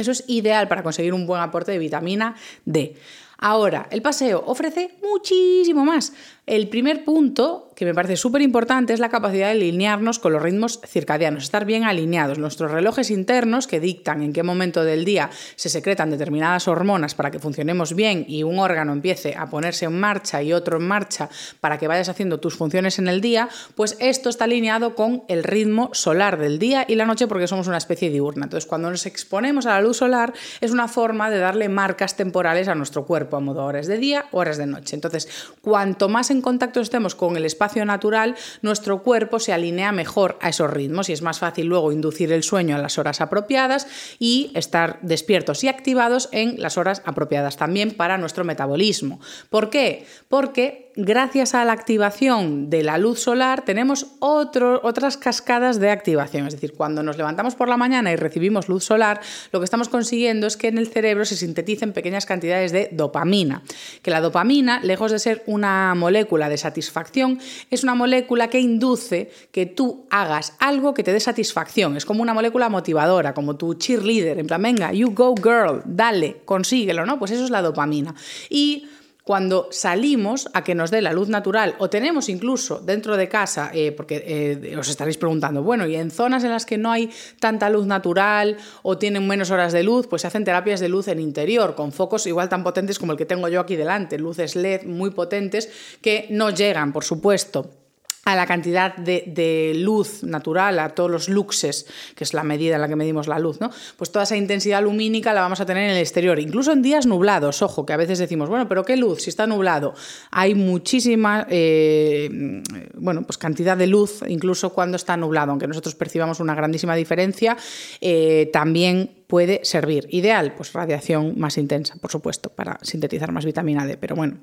eso 0.00 0.12
es 0.12 0.24
ideal 0.28 0.66
para 0.66 0.82
conseguir 0.82 1.12
un 1.12 1.26
buen 1.26 1.42
aporte 1.42 1.72
de 1.72 1.78
vitamina 1.78 2.34
D. 2.64 2.96
Ahora, 3.42 3.88
el 3.90 4.02
paseo 4.02 4.44
ofrece 4.46 4.98
muchísimo 5.02 5.82
más. 5.82 6.12
El 6.50 6.66
primer 6.66 7.04
punto, 7.04 7.70
que 7.76 7.84
me 7.84 7.94
parece 7.94 8.16
súper 8.16 8.42
importante, 8.42 8.92
es 8.92 8.98
la 8.98 9.08
capacidad 9.08 9.46
de 9.46 9.52
alinearnos 9.52 10.18
con 10.18 10.32
los 10.32 10.42
ritmos 10.42 10.80
circadianos, 10.84 11.44
estar 11.44 11.64
bien 11.64 11.84
alineados. 11.84 12.38
Nuestros 12.40 12.72
relojes 12.72 13.12
internos 13.12 13.68
que 13.68 13.78
dictan 13.78 14.20
en 14.22 14.32
qué 14.32 14.42
momento 14.42 14.82
del 14.82 15.04
día 15.04 15.30
se 15.54 15.68
secretan 15.68 16.10
determinadas 16.10 16.66
hormonas 16.66 17.14
para 17.14 17.30
que 17.30 17.38
funcionemos 17.38 17.94
bien 17.94 18.24
y 18.26 18.42
un 18.42 18.58
órgano 18.58 18.92
empiece 18.92 19.36
a 19.36 19.48
ponerse 19.48 19.84
en 19.84 20.00
marcha 20.00 20.42
y 20.42 20.52
otro 20.52 20.78
en 20.78 20.88
marcha 20.88 21.28
para 21.60 21.78
que 21.78 21.86
vayas 21.86 22.08
haciendo 22.08 22.40
tus 22.40 22.56
funciones 22.56 22.98
en 22.98 23.06
el 23.06 23.20
día, 23.20 23.48
pues 23.76 23.96
esto 24.00 24.28
está 24.28 24.46
alineado 24.46 24.96
con 24.96 25.22
el 25.28 25.44
ritmo 25.44 25.90
solar 25.92 26.36
del 26.36 26.58
día 26.58 26.84
y 26.88 26.96
la 26.96 27.06
noche 27.06 27.28
porque 27.28 27.46
somos 27.46 27.68
una 27.68 27.78
especie 27.78 28.10
diurna. 28.10 28.46
Entonces, 28.46 28.68
cuando 28.68 28.90
nos 28.90 29.06
exponemos 29.06 29.66
a 29.66 29.74
la 29.74 29.82
luz 29.82 29.98
solar 29.98 30.32
es 30.60 30.72
una 30.72 30.88
forma 30.88 31.30
de 31.30 31.38
darle 31.38 31.68
marcas 31.68 32.16
temporales 32.16 32.66
a 32.66 32.74
nuestro 32.74 33.06
cuerpo, 33.06 33.36
a 33.36 33.40
modo 33.40 33.64
horas 33.64 33.86
de 33.86 33.98
día, 33.98 34.26
horas 34.32 34.58
de 34.58 34.66
noche. 34.66 34.96
Entonces, 34.96 35.28
cuanto 35.62 36.08
más 36.08 36.32
en 36.32 36.39
contacto 36.42 36.80
estemos 36.80 37.14
con 37.14 37.36
el 37.36 37.44
espacio 37.44 37.84
natural, 37.84 38.36
nuestro 38.62 39.02
cuerpo 39.02 39.38
se 39.38 39.52
alinea 39.52 39.92
mejor 39.92 40.38
a 40.40 40.48
esos 40.48 40.70
ritmos 40.70 41.08
y 41.08 41.12
es 41.12 41.22
más 41.22 41.38
fácil 41.38 41.66
luego 41.66 41.92
inducir 41.92 42.32
el 42.32 42.42
sueño 42.42 42.76
a 42.76 42.78
las 42.78 42.98
horas 42.98 43.20
apropiadas 43.20 43.86
y 44.18 44.50
estar 44.54 44.98
despiertos 45.02 45.64
y 45.64 45.68
activados 45.68 46.28
en 46.32 46.60
las 46.60 46.78
horas 46.78 47.02
apropiadas 47.04 47.56
también 47.56 47.92
para 47.92 48.18
nuestro 48.18 48.44
metabolismo. 48.44 49.20
¿Por 49.48 49.70
qué? 49.70 50.06
Porque 50.28 50.89
gracias 50.96 51.54
a 51.54 51.64
la 51.64 51.72
activación 51.72 52.70
de 52.70 52.82
la 52.82 52.98
luz 52.98 53.20
solar 53.20 53.64
tenemos 53.64 54.06
otras 54.18 55.16
cascadas 55.16 55.80
de 55.80 55.90
activación. 55.90 56.46
Es 56.46 56.54
decir, 56.54 56.74
cuando 56.74 57.02
nos 57.02 57.16
levantamos 57.16 57.54
por 57.54 57.68
la 57.68 57.76
mañana 57.76 58.12
y 58.12 58.16
recibimos 58.16 58.68
luz 58.68 58.84
solar, 58.84 59.20
lo 59.52 59.60
que 59.60 59.64
estamos 59.64 59.88
consiguiendo 59.88 60.46
es 60.46 60.56
que 60.56 60.68
en 60.68 60.78
el 60.78 60.88
cerebro 60.88 61.24
se 61.24 61.36
sinteticen 61.36 61.92
pequeñas 61.92 62.26
cantidades 62.26 62.72
de 62.72 62.88
dopamina. 62.92 63.62
Que 64.02 64.10
la 64.10 64.20
dopamina, 64.20 64.80
lejos 64.80 65.12
de 65.12 65.18
ser 65.18 65.42
una 65.46 65.94
molécula 65.94 66.48
de 66.48 66.58
satisfacción, 66.58 67.40
es 67.70 67.82
una 67.82 67.94
molécula 67.94 68.48
que 68.48 68.60
induce 68.60 69.30
que 69.52 69.66
tú 69.66 70.06
hagas 70.10 70.54
algo 70.58 70.94
que 70.94 71.02
te 71.02 71.12
dé 71.12 71.20
satisfacción. 71.20 71.96
Es 71.96 72.04
como 72.04 72.22
una 72.22 72.34
molécula 72.34 72.68
motivadora, 72.68 73.34
como 73.34 73.56
tu 73.56 73.74
cheerleader, 73.74 74.38
en 74.38 74.46
plan, 74.46 74.62
venga, 74.62 74.92
you 74.92 75.12
go 75.14 75.34
girl, 75.34 75.82
dale, 75.84 76.42
consíguelo, 76.44 77.06
¿no? 77.06 77.18
Pues 77.18 77.30
eso 77.30 77.44
es 77.44 77.50
la 77.50 77.62
dopamina. 77.62 78.14
Y 78.48 78.86
cuando 79.30 79.68
salimos 79.70 80.48
a 80.54 80.64
que 80.64 80.74
nos 80.74 80.90
dé 80.90 81.00
la 81.00 81.12
luz 81.12 81.28
natural 81.28 81.76
o 81.78 81.88
tenemos 81.88 82.28
incluso 82.28 82.80
dentro 82.80 83.16
de 83.16 83.28
casa, 83.28 83.70
eh, 83.72 83.92
porque 83.92 84.24
eh, 84.26 84.76
os 84.76 84.88
estaréis 84.88 85.18
preguntando, 85.18 85.62
bueno, 85.62 85.86
y 85.86 85.94
en 85.94 86.10
zonas 86.10 86.42
en 86.42 86.50
las 86.50 86.66
que 86.66 86.76
no 86.76 86.90
hay 86.90 87.08
tanta 87.38 87.70
luz 87.70 87.86
natural 87.86 88.56
o 88.82 88.98
tienen 88.98 89.28
menos 89.28 89.52
horas 89.52 89.72
de 89.72 89.84
luz, 89.84 90.08
pues 90.08 90.22
se 90.22 90.26
hacen 90.26 90.42
terapias 90.42 90.80
de 90.80 90.88
luz 90.88 91.06
en 91.06 91.20
interior, 91.20 91.76
con 91.76 91.92
focos 91.92 92.26
igual 92.26 92.48
tan 92.48 92.64
potentes 92.64 92.98
como 92.98 93.12
el 93.12 93.18
que 93.18 93.24
tengo 93.24 93.46
yo 93.46 93.60
aquí 93.60 93.76
delante, 93.76 94.18
luces 94.18 94.56
LED 94.56 94.82
muy 94.82 95.10
potentes 95.10 95.70
que 96.02 96.26
no 96.30 96.50
llegan, 96.50 96.92
por 96.92 97.04
supuesto, 97.04 97.79
a 98.24 98.36
la 98.36 98.46
cantidad 98.46 98.94
de, 98.96 99.72
luz 99.76 100.22
natural, 100.22 100.78
a 100.78 100.90
todos 100.90 101.10
los 101.10 101.28
luxes, 101.28 101.86
que 102.14 102.24
es 102.24 102.34
la 102.34 102.44
medida 102.44 102.74
en 102.74 102.82
la 102.82 102.88
que 102.88 102.96
medimos 102.96 103.28
la 103.28 103.38
luz, 103.38 103.60
¿no? 103.60 103.70
Pues 103.96 104.12
toda 104.12 104.24
esa 104.24 104.36
intensidad 104.36 104.82
lumínica 104.82 105.32
la 105.32 105.40
vamos 105.40 105.60
a 105.60 105.66
tener 105.66 105.84
en 105.84 105.90
el 105.90 105.98
exterior, 105.98 106.38
incluso 106.38 106.72
en 106.72 106.82
días 106.82 107.06
nublados, 107.06 107.62
ojo, 107.62 107.86
que 107.86 107.92
a 107.92 107.96
veces 107.96 108.18
decimos, 108.18 108.48
bueno, 108.48 108.68
pero 108.68 108.84
¿qué 108.84 108.96
luz? 108.96 109.22
Si 109.22 109.30
está 109.30 109.46
nublado, 109.46 109.94
hay 110.30 110.54
muchísima, 110.54 111.46
eh, 111.48 112.62
bueno, 112.94 113.22
pues 113.22 113.38
cantidad 113.38 113.76
de 113.76 113.86
luz, 113.86 114.22
incluso 114.28 114.70
cuando 114.70 114.96
está 114.96 115.16
nublado, 115.16 115.52
aunque 115.52 115.66
nosotros 115.66 115.94
percibamos 115.94 116.40
una 116.40 116.54
grandísima 116.54 116.94
diferencia, 116.94 117.56
eh, 118.00 118.50
también 118.52 119.24
puede 119.26 119.60
servir. 119.64 120.06
Ideal, 120.10 120.54
pues 120.56 120.72
radiación 120.72 121.38
más 121.38 121.56
intensa, 121.56 121.94
por 122.00 122.10
supuesto, 122.10 122.50
para 122.50 122.78
sintetizar 122.82 123.32
más 123.32 123.46
vitamina 123.46 123.86
D, 123.86 123.96
pero 123.96 124.14
bueno, 124.14 124.38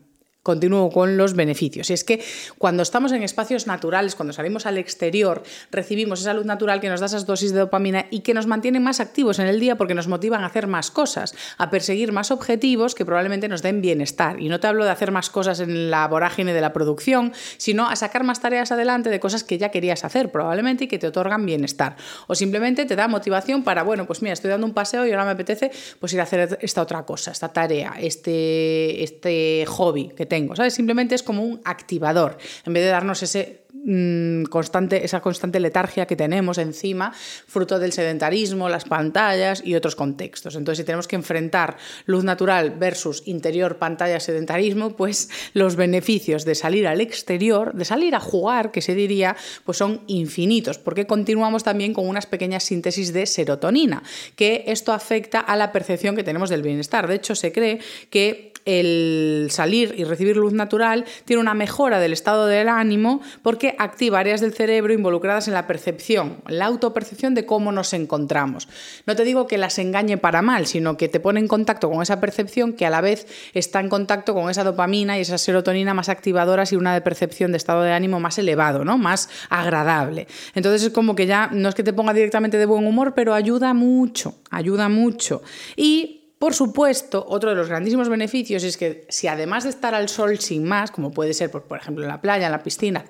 continúo 0.48 0.90
con 0.90 1.18
los 1.18 1.34
beneficios. 1.34 1.90
Y 1.90 1.94
es 1.94 2.06
que 2.06 2.24
cuando 2.58 2.82
estamos 2.82 3.12
en 3.12 3.22
espacios 3.22 3.68
naturales, 3.68 4.16
cuando 4.16 4.32
salimos 4.32 4.66
al 4.66 4.78
exterior, 4.78 5.44
recibimos 5.72 6.22
esa 6.22 6.34
luz 6.34 6.46
natural 6.46 6.80
que 6.80 6.88
nos 6.88 7.02
da 7.02 7.08
esas 7.08 7.26
dosis 7.26 7.52
de 7.52 7.60
dopamina 7.60 8.06
y 8.12 8.22
que 8.22 8.34
nos 8.34 8.48
mantiene 8.48 8.80
más 8.80 9.02
activos 9.02 9.40
en 9.40 9.48
el 9.48 9.60
día 9.60 9.76
porque 9.76 9.94
nos 9.94 10.08
motivan 10.08 10.44
a 10.44 10.48
hacer 10.48 10.68
más 10.68 10.90
cosas, 10.90 11.36
a 11.58 11.70
perseguir 11.70 12.14
más 12.14 12.32
objetivos 12.32 12.96
que 12.96 13.04
probablemente 13.04 13.50
nos 13.50 13.62
den 13.62 13.82
bienestar. 13.82 14.40
Y 14.40 14.48
no 14.48 14.62
te 14.62 14.68
hablo 14.68 14.86
de 14.86 14.92
hacer 14.92 15.12
más 15.12 15.30
cosas 15.30 15.60
en 15.60 15.92
la 15.92 16.08
vorágine 16.08 16.54
de 16.54 16.62
la 16.62 16.72
producción, 16.72 17.34
sino 17.58 17.90
a 17.90 17.98
sacar 17.98 18.24
más 18.24 18.40
tareas 18.40 18.72
adelante 18.72 19.10
de 19.10 19.20
cosas 19.20 19.44
que 19.44 19.58
ya 19.58 19.68
querías 19.68 20.06
hacer 20.06 20.32
probablemente 20.32 20.86
y 20.86 20.88
que 20.88 20.98
te 20.98 21.08
otorgan 21.08 21.46
bienestar. 21.46 21.98
O 22.28 22.36
simplemente 22.36 22.86
te 22.86 22.96
da 22.96 23.10
motivación 23.10 23.66
para, 23.66 23.84
bueno, 23.84 24.08
pues 24.08 24.22
mira, 24.22 24.32
estoy 24.32 24.50
dando 24.50 24.66
un 24.66 24.74
paseo 24.74 25.06
y 25.06 25.12
ahora 25.12 25.26
me 25.26 25.32
apetece 25.32 25.72
pues 26.00 26.14
ir 26.14 26.22
a 26.22 26.24
hacer 26.24 26.58
esta 26.62 26.82
otra 26.82 27.04
cosa, 27.04 27.32
esta 27.32 27.50
tarea, 27.50 27.96
este, 28.00 29.04
este 29.04 29.66
hobby 29.68 30.14
que 30.16 30.26
tengo 30.26 30.37
Simplemente 30.70 31.16
es 31.16 31.24
como 31.24 31.44
un 31.44 31.62
activador, 31.64 32.38
en 32.66 32.74
vez 32.74 32.84
de 32.84 32.90
darnos 32.90 33.24
ese 33.24 33.66
mm, 33.74 34.44
constante, 34.44 35.04
esa 35.04 35.22
constante 35.22 35.60
letargia 35.60 36.06
que 36.06 36.16
tenemos 36.16 36.58
encima, 36.58 37.14
fruto 37.14 37.80
del 37.80 37.94
sedentarismo, 37.94 38.70
las 38.70 38.86
pantallas 38.86 39.62
y 39.66 39.76
otros 39.76 39.96
contextos. 39.96 40.56
Entonces, 40.56 40.80
si 40.80 40.86
tenemos 40.86 41.08
que 41.08 41.16
enfrentar 41.16 41.78
luz 42.06 42.24
natural 42.24 42.72
versus 42.72 43.24
interior, 43.26 43.78
pantalla, 43.78 44.20
sedentarismo, 44.20 44.96
pues 44.96 45.30
los 45.54 45.76
beneficios 45.76 46.46
de 46.46 46.56
salir 46.56 46.88
al 46.88 47.02
exterior, 47.02 47.74
de 47.74 47.86
salir 47.86 48.16
a 48.16 48.20
jugar, 48.20 48.72
que 48.72 48.82
se 48.82 48.96
diría, 48.96 49.36
pues 49.64 49.78
son 49.78 50.02
infinitos, 50.08 50.78
porque 50.78 51.08
continuamos 51.08 51.64
también 51.64 51.94
con 51.94 52.08
unas 52.08 52.26
pequeñas 52.26 52.64
síntesis 52.64 53.14
de 53.14 53.26
serotonina, 53.26 54.04
que 54.36 54.66
esto 54.68 54.92
afecta 54.94 55.40
a 55.40 55.56
la 55.56 55.72
percepción 55.72 56.16
que 56.16 56.24
tenemos 56.24 56.50
del 56.50 56.62
bienestar. 56.62 57.08
De 57.08 57.16
hecho, 57.16 57.36
se 57.36 57.52
cree 57.52 57.80
que 58.10 58.54
el 58.68 59.48
salir 59.50 59.96
y 59.98 60.04
recibir 60.04 60.36
luz 60.36 60.54
natural 60.54 61.06
tiene 61.26 61.42
una 61.42 61.54
mejora 61.54 62.00
del 62.00 62.14
estado 62.14 62.46
del 62.48 62.68
ánimo 62.68 63.22
porque 63.42 63.76
activa 63.80 64.20
áreas 64.20 64.42
del 64.42 64.54
cerebro 64.54 64.94
involucradas 64.94 65.48
en 65.48 65.54
la 65.54 65.68
percepción, 65.68 66.38
la 66.48 66.66
autopercepción 66.66 67.34
de 67.34 67.46
cómo 67.46 67.72
nos 67.72 67.94
encontramos. 67.94 68.68
No 69.06 69.16
te 69.16 69.24
digo 69.24 69.48
que 69.48 69.58
las 69.58 69.80
engañe 69.80 70.18
para 70.18 70.42
mal, 70.42 70.68
sino 70.68 70.98
que 70.98 71.08
te 71.08 71.22
pone 71.22 71.40
en 71.40 71.48
contacto 71.48 71.90
con 71.90 72.04
esa 72.04 72.20
percepción 72.20 72.74
que 72.74 72.86
a 72.86 72.90
la 72.90 73.00
vez 73.00 73.26
está 73.54 73.80
en 73.80 73.88
contacto 73.88 74.34
con 74.34 74.50
esa 74.50 74.66
dopamina 74.66 75.18
y 75.18 75.22
esa 75.22 75.38
serotonina 75.38 75.94
más 75.94 76.10
activadoras 76.10 76.74
y 76.74 76.76
una 76.76 76.94
de 76.94 77.00
percepción 77.00 77.52
de 77.52 77.58
estado 77.58 77.84
de 77.84 77.94
ánimo 77.94 78.20
más 78.20 78.38
elevado, 78.38 78.84
¿no? 78.84 78.98
Más 78.98 79.30
agradable. 79.50 80.28
Entonces 80.56 80.84
es 80.84 80.90
como 80.92 81.16
que 81.16 81.26
ya 81.26 81.50
no 81.54 81.70
es 81.70 81.76
que 81.76 81.84
te 81.84 81.94
ponga 81.94 82.14
directamente 82.14 82.58
de 82.58 82.66
buen 82.66 82.86
humor, 82.86 83.14
pero 83.16 83.34
ayuda 83.34 83.74
mucho, 83.74 84.36
ayuda 84.52 84.90
mucho. 84.90 85.42
Y 85.78 86.17
por 86.40 86.54
supuesto, 86.54 87.26
otro 87.28 87.50
de 87.50 87.56
los 87.56 87.68
grandísimos 87.68 88.10
beneficios 88.10 88.64
es 88.64 88.78
que 88.78 89.06
si 89.10 89.28
además 89.28 89.64
de 89.64 89.72
estar 89.72 89.96
al 89.96 90.08
sol 90.08 90.40
sin 90.40 90.64
más, 90.64 90.92
como 90.92 91.12
puede 91.12 91.34
ser 91.34 91.50
por, 91.50 91.66
ejemplo 91.78 92.04
en 92.04 92.10
la 92.10 92.22
playa, 92.22 92.46
en 92.46 92.52
la 92.52 92.62
piscina, 92.62 93.06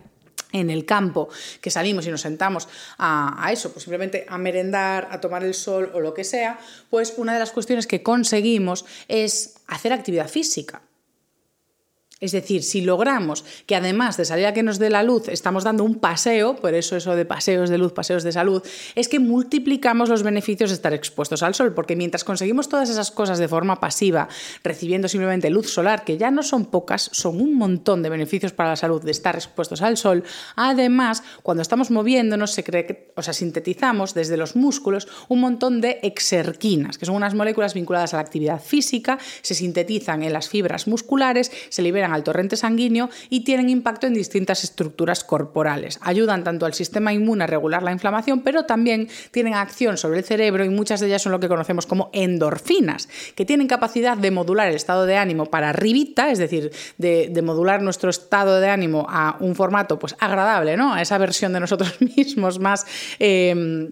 en 0.54 0.70
el 0.70 0.86
campo, 0.86 1.28
que 1.60 1.70
salimos 1.70 2.08
y 2.08 2.12
nos 2.12 2.22
sentamos 2.22 2.70
a, 2.98 3.46
a, 3.46 3.52
eso, 3.52 3.72
pues 3.74 3.84
simplemente 3.84 4.26
a 4.30 4.38
merendar, 4.38 5.10
a 5.12 5.20
tomar 5.20 5.44
el 5.44 5.54
sol 5.54 5.92
o 5.94 6.00
lo 6.00 6.13
que 6.13 6.24
sea, 6.24 6.58
pues 6.90 7.16
una 7.18 7.34
de 7.34 7.40
las 7.40 7.52
cuestiones 7.52 7.86
que 7.86 8.02
conseguimos 8.02 8.86
es 9.10 9.56
hacer 9.68 9.92
actividad 9.92 10.30
física. 10.30 10.82
Es 12.20 12.32
decir, 12.32 12.64
si 12.64 12.82
logramos 12.82 13.46
que 13.68 13.76
además 13.76 14.18
de 14.18 14.26
salir 14.26 14.48
a 14.48 14.54
que 14.54 14.64
nos 14.64 14.80
dé 14.80 14.90
la 14.90 15.04
luz, 15.04 15.28
estamos 15.28 15.64
dando 15.64 15.84
un 15.84 15.96
paseo, 15.96 16.56
por 16.56 16.74
eso 16.74 16.96
eso 16.96 17.16
de 17.16 17.26
paseos 17.26 17.70
de 17.70 17.78
luz, 17.78 17.94
paseos 17.94 18.24
de 18.24 18.32
salud, 18.32 18.64
es 18.96 19.08
que 19.08 19.20
multiplicamos 19.20 20.10
los 20.10 20.24
beneficios 20.24 20.72
de 20.72 20.76
estar 20.76 20.94
expuestos 20.94 21.44
al 21.44 21.54
sol, 21.54 21.74
porque 21.76 21.96
mientras 21.96 22.24
conseguimos 22.24 22.70
todas 22.70 22.90
esas 22.90 23.12
cosas 23.12 23.38
de 23.38 23.48
forma 23.48 23.80
pasiva, 23.80 24.30
recibiendo 24.64 25.08
simplemente 25.08 25.52
luz 25.52 25.70
solar, 25.70 26.04
que 26.06 26.18
ya 26.18 26.32
no 26.32 26.42
son 26.42 26.66
pocas, 26.66 27.10
son 27.14 27.40
un 27.40 27.54
montón 27.54 28.02
de 28.02 28.10
beneficios 28.10 28.52
para 28.52 28.72
la 28.72 28.76
salud 28.76 29.04
de 29.04 29.12
estar 29.12 29.36
expuestos 29.36 29.84
al 29.84 29.98
sol, 29.98 30.24
además, 30.56 31.22
cuando 31.44 31.62
estamos 31.62 31.92
moviéndonos, 31.92 32.52
se 32.52 32.64
cree 32.64 33.12
o 33.16 33.22
sea, 33.22 33.34
sintetizamos 33.34 34.14
desde 34.14 34.38
los 34.38 34.56
músculos 34.56 35.08
un 35.28 35.42
montón 35.42 35.82
de 35.82 36.00
exerquinas, 36.04 36.98
que 36.98 37.06
son 37.06 37.16
unas 37.16 37.34
moléculas 37.34 37.74
vinculadas 37.74 38.14
a 38.14 38.18
la 38.18 38.22
actividad 38.22 38.62
física, 38.62 39.18
se 39.42 39.54
sintetizan 39.54 40.24
en 40.24 40.34
las 40.34 40.50
fibras 40.50 40.88
musculares, 40.88 41.52
se 41.70 41.82
liberan 41.82 42.07
al 42.12 42.24
torrente 42.24 42.58
sanguíneo 42.58 43.10
y 43.30 43.43
tienen 43.43 43.70
impacto 43.70 44.08
en 44.08 44.13
distintas 44.13 44.63
estructuras 44.63 45.24
corporales. 45.24 46.00
Ayudan 46.02 46.43
tanto 46.43 46.65
al 46.65 46.74
sistema 46.74 47.13
inmune 47.13 47.43
a 47.43 47.48
regular 47.48 47.84
la 47.84 47.91
inflamación, 47.91 48.41
pero 48.41 48.65
también 48.65 49.08
tienen 49.32 49.54
acción 49.54 49.98
sobre 49.98 50.20
el 50.20 50.26
cerebro 50.26 50.65
y 50.65 50.70
muchas 50.70 51.00
de 51.00 51.08
ellas 51.08 51.22
son 51.22 51.32
lo 51.32 51.39
que 51.39 51.48
conocemos 51.48 51.86
como 51.86 52.10
endorfinas, 52.13 53.10
que 53.36 53.46
tienen 53.46 53.67
capacidad 53.67 54.17
de 54.17 54.32
modular 54.32 54.67
el 54.67 54.76
estado 54.76 55.06
de 55.06 55.17
ánimo 55.17 55.46
para 55.46 55.70
arribita, 55.70 56.32
es 56.32 56.39
decir, 56.39 56.72
de, 56.98 57.41
modular 57.43 57.82
nuestro 57.82 58.10
estado 58.10 58.60
de 58.60 58.70
ánimo 58.70 59.06
a 59.10 59.38
un 59.39 59.56
formato 59.56 60.00
pues 60.00 60.15
agradable, 60.20 60.76
¿no? 60.76 60.93
A 60.93 61.02
esa 61.02 61.17
versión 61.17 61.54
de 61.54 61.60
nosotros 61.60 61.96
mismos 62.17 62.60
más... 62.60 62.86
Eh, 63.20 63.91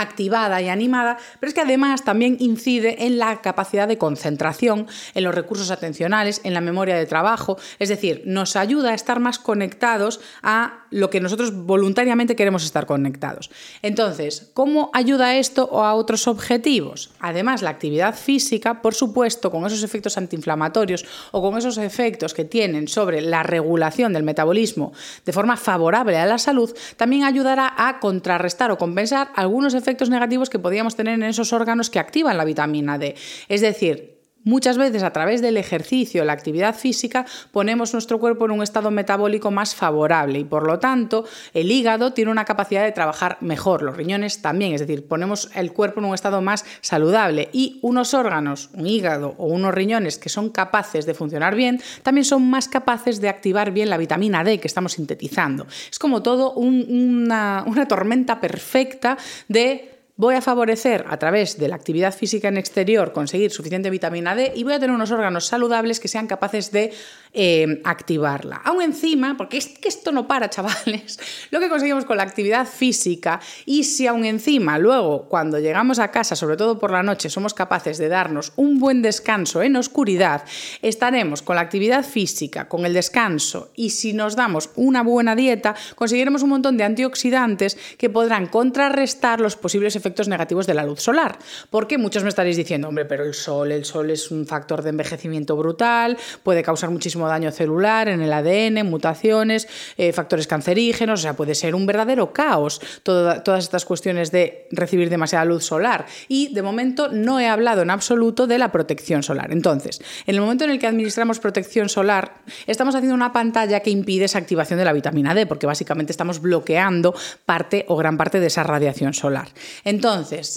activada 0.00 0.60
y 0.62 0.68
animada, 0.68 1.18
pero 1.38 1.48
es 1.48 1.54
que 1.54 1.60
además 1.60 2.04
también 2.04 2.36
incide 2.40 3.06
en 3.06 3.18
la 3.18 3.40
capacidad 3.40 3.86
de 3.86 3.98
concentración, 3.98 4.86
en 5.14 5.24
los 5.24 5.34
recursos 5.34 5.70
atencionales, 5.70 6.40
en 6.44 6.54
la 6.54 6.60
memoria 6.60 6.96
de 6.96 7.06
trabajo, 7.06 7.58
es 7.78 7.88
decir, 7.88 8.22
nos 8.24 8.56
ayuda 8.56 8.90
a 8.90 8.94
estar 8.94 9.20
más 9.20 9.38
conectados 9.38 10.20
a 10.42 10.84
lo 10.90 11.10
que 11.10 11.20
nosotros 11.20 11.54
voluntariamente 11.54 12.36
queremos 12.36 12.64
estar 12.64 12.86
conectados. 12.86 13.50
Entonces, 13.82 14.50
¿cómo 14.54 14.90
ayuda 14.92 15.36
esto 15.36 15.68
o 15.70 15.84
a 15.84 15.94
otros 15.94 16.26
objetivos? 16.26 17.10
Además, 17.20 17.62
la 17.62 17.70
actividad 17.70 18.14
física, 18.14 18.82
por 18.82 18.94
supuesto, 18.94 19.50
con 19.50 19.66
esos 19.66 19.82
efectos 19.82 20.16
antiinflamatorios 20.18 21.04
o 21.30 21.42
con 21.42 21.58
esos 21.58 21.78
efectos 21.78 22.34
que 22.34 22.44
tienen 22.44 22.88
sobre 22.88 23.20
la 23.20 23.42
regulación 23.42 24.12
del 24.12 24.22
metabolismo 24.22 24.92
de 25.24 25.32
forma 25.32 25.56
favorable 25.56 26.18
a 26.18 26.26
la 26.26 26.38
salud, 26.38 26.74
también 26.96 27.24
ayudará 27.24 27.72
a 27.76 28.00
contrarrestar 28.00 28.70
o 28.70 28.78
compensar 28.78 29.30
algunos 29.36 29.74
efectos 29.74 29.89
negativos 30.10 30.50
que 30.50 30.58
podíamos 30.58 30.96
tener 30.96 31.14
en 31.14 31.22
esos 31.24 31.52
órganos 31.52 31.90
que 31.90 31.98
activan 31.98 32.36
la 32.36 32.44
vitamina 32.44 32.98
D. 32.98 33.14
Es 33.48 33.60
decir, 33.60 34.19
Muchas 34.42 34.78
veces 34.78 35.02
a 35.02 35.12
través 35.12 35.42
del 35.42 35.58
ejercicio, 35.58 36.24
la 36.24 36.32
actividad 36.32 36.74
física, 36.74 37.26
ponemos 37.52 37.92
nuestro 37.92 38.18
cuerpo 38.18 38.46
en 38.46 38.52
un 38.52 38.62
estado 38.62 38.90
metabólico 38.90 39.50
más 39.50 39.74
favorable 39.74 40.38
y 40.38 40.44
por 40.44 40.66
lo 40.66 40.78
tanto 40.78 41.26
el 41.52 41.70
hígado 41.70 42.14
tiene 42.14 42.30
una 42.30 42.46
capacidad 42.46 42.82
de 42.82 42.92
trabajar 42.92 43.36
mejor, 43.42 43.82
los 43.82 43.98
riñones 43.98 44.40
también, 44.40 44.72
es 44.72 44.80
decir, 44.80 45.06
ponemos 45.06 45.50
el 45.54 45.74
cuerpo 45.74 46.00
en 46.00 46.06
un 46.06 46.14
estado 46.14 46.40
más 46.40 46.64
saludable 46.80 47.50
y 47.52 47.80
unos 47.82 48.14
órganos, 48.14 48.70
un 48.72 48.86
hígado 48.86 49.34
o 49.36 49.46
unos 49.46 49.74
riñones 49.74 50.16
que 50.16 50.30
son 50.30 50.48
capaces 50.48 51.04
de 51.04 51.12
funcionar 51.12 51.54
bien, 51.54 51.80
también 52.02 52.24
son 52.24 52.48
más 52.48 52.66
capaces 52.66 53.20
de 53.20 53.28
activar 53.28 53.72
bien 53.72 53.90
la 53.90 53.98
vitamina 53.98 54.42
D 54.42 54.58
que 54.58 54.68
estamos 54.68 54.94
sintetizando. 54.94 55.66
Es 55.90 55.98
como 55.98 56.22
todo 56.22 56.52
una, 56.54 57.64
tormenta 57.88 58.40
perfecta 58.40 59.18
de 59.48 59.89
voy 60.20 60.34
a 60.34 60.42
favorecer 60.42 61.06
a 61.08 61.16
través 61.16 61.58
de 61.58 61.66
la 61.66 61.76
actividad 61.76 62.14
física 62.14 62.48
en 62.48 62.58
exterior 62.58 63.14
conseguir 63.14 63.50
suficiente 63.50 63.88
vitamina 63.88 64.34
D 64.34 64.52
y 64.54 64.64
voy 64.64 64.74
a 64.74 64.78
tener 64.78 64.94
unos 64.94 65.10
órganos 65.10 65.46
saludables 65.46 65.98
que 65.98 66.08
sean 66.08 66.26
capaces 66.26 66.70
de 66.72 66.92
eh, 67.32 67.80
activarla. 67.84 68.56
Aún 68.56 68.82
encima, 68.82 69.38
porque 69.38 69.56
es 69.56 69.68
que 69.68 69.88
esto 69.88 70.12
no 70.12 70.28
para, 70.28 70.50
chavales, 70.50 71.18
lo 71.50 71.58
que 71.58 71.70
conseguimos 71.70 72.04
con 72.04 72.18
la 72.18 72.22
actividad 72.22 72.66
física 72.66 73.40
y 73.64 73.84
si 73.84 74.06
aún 74.06 74.26
encima 74.26 74.78
luego 74.78 75.26
cuando 75.26 75.58
llegamos 75.58 75.98
a 75.98 76.10
casa, 76.10 76.36
sobre 76.36 76.58
todo 76.58 76.78
por 76.78 76.90
la 76.90 77.02
noche, 77.02 77.30
somos 77.30 77.54
capaces 77.54 77.96
de 77.96 78.08
darnos 78.08 78.52
un 78.56 78.78
buen 78.78 79.00
descanso 79.00 79.62
en 79.62 79.76
oscuridad, 79.76 80.44
estaremos 80.82 81.40
con 81.40 81.56
la 81.56 81.62
actividad 81.62 82.04
física, 82.04 82.68
con 82.68 82.84
el 82.84 82.92
descanso 82.92 83.70
y 83.74 83.88
si 83.88 84.12
nos 84.12 84.36
damos 84.36 84.68
una 84.76 85.02
buena 85.02 85.34
dieta, 85.34 85.74
conseguiremos 85.94 86.42
un 86.42 86.50
montón 86.50 86.76
de 86.76 86.84
antioxidantes 86.84 87.78
que 87.96 88.10
podrán 88.10 88.46
contrarrestar 88.46 89.40
los 89.40 89.56
posibles 89.56 89.96
efectos 89.96 90.09
negativos 90.28 90.66
de 90.66 90.74
la 90.74 90.84
luz 90.84 91.00
solar. 91.00 91.38
Porque 91.70 91.98
muchos 91.98 92.22
me 92.22 92.28
estaréis 92.28 92.56
diciendo, 92.56 92.88
hombre, 92.88 93.04
pero 93.04 93.24
el 93.24 93.34
sol, 93.34 93.72
el 93.72 93.84
sol 93.84 94.10
es 94.10 94.30
un 94.30 94.46
factor 94.46 94.82
de 94.82 94.90
envejecimiento 94.90 95.56
brutal, 95.56 96.16
puede 96.42 96.62
causar 96.62 96.90
muchísimo 96.90 97.28
daño 97.28 97.50
celular 97.52 98.08
en 98.08 98.20
el 98.20 98.32
ADN, 98.32 98.84
mutaciones, 98.88 99.68
eh, 99.96 100.12
factores 100.12 100.46
cancerígenos, 100.46 101.20
o 101.20 101.22
sea, 101.22 101.34
puede 101.34 101.54
ser 101.54 101.74
un 101.74 101.86
verdadero 101.86 102.32
caos 102.32 102.80
todas 103.02 103.64
estas 103.64 103.84
cuestiones 103.84 104.30
de 104.30 104.66
recibir 104.70 105.10
demasiada 105.10 105.44
luz 105.44 105.64
solar. 105.64 106.06
Y 106.28 106.52
de 106.54 106.62
momento 106.62 107.08
no 107.08 107.40
he 107.40 107.48
hablado 107.48 107.82
en 107.82 107.90
absoluto 107.90 108.46
de 108.46 108.58
la 108.58 108.72
protección 108.72 109.22
solar. 109.22 109.52
Entonces, 109.52 110.00
en 110.26 110.34
el 110.34 110.40
momento 110.40 110.64
en 110.64 110.70
el 110.70 110.78
que 110.78 110.86
administramos 110.86 111.38
protección 111.38 111.88
solar, 111.88 112.42
estamos 112.66 112.94
haciendo 112.94 113.14
una 113.14 113.32
pantalla 113.32 113.80
que 113.80 113.90
impide 113.90 114.24
esa 114.24 114.38
activación 114.38 114.78
de 114.78 114.84
la 114.84 114.92
vitamina 114.92 115.34
D, 115.34 115.46
porque 115.46 115.66
básicamente 115.66 116.12
estamos 116.12 116.40
bloqueando 116.40 117.14
parte 117.44 117.84
o 117.88 117.96
gran 117.96 118.16
parte 118.16 118.40
de 118.40 118.46
esa 118.46 118.62
radiación 118.62 119.14
solar. 119.14 119.48
Entonces, 119.84 119.99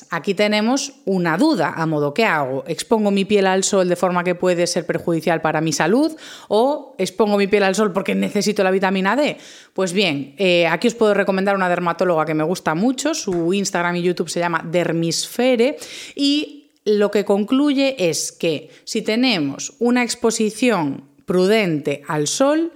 aquí 0.09 0.33
tenemos 0.33 0.93
una 1.05 1.37
duda, 1.37 1.73
a 1.75 1.85
modo, 1.85 2.13
¿qué 2.13 2.25
hago? 2.25 2.63
¿Expongo 2.67 3.11
mi 3.11 3.25
piel 3.25 3.47
al 3.47 3.63
sol 3.63 3.89
de 3.89 3.95
forma 3.95 4.23
que 4.23 4.35
puede 4.35 4.67
ser 4.67 4.85
perjudicial 4.85 5.41
para 5.41 5.61
mi 5.61 5.73
salud? 5.73 6.15
¿O 6.47 6.95
expongo 6.97 7.37
mi 7.37 7.47
piel 7.47 7.63
al 7.63 7.75
sol 7.75 7.91
porque 7.91 8.15
necesito 8.15 8.63
la 8.63 8.71
vitamina 8.71 9.15
D? 9.15 9.37
Pues 9.73 9.93
bien, 9.93 10.35
eh, 10.37 10.67
aquí 10.67 10.87
os 10.87 10.95
puedo 10.95 11.13
recomendar 11.13 11.55
una 11.55 11.69
dermatóloga 11.69 12.25
que 12.25 12.33
me 12.33 12.43
gusta 12.43 12.75
mucho, 12.75 13.13
su 13.13 13.53
Instagram 13.53 13.95
y 13.97 14.01
YouTube 14.03 14.29
se 14.29 14.39
llama 14.39 14.63
Dermisfere 14.65 15.77
y 16.15 16.71
lo 16.85 17.11
que 17.11 17.25
concluye 17.25 18.09
es 18.09 18.31
que 18.31 18.69
si 18.83 19.01
tenemos 19.01 19.73
una 19.79 20.03
exposición 20.03 21.05
prudente 21.25 22.03
al 22.07 22.27
sol 22.27 22.73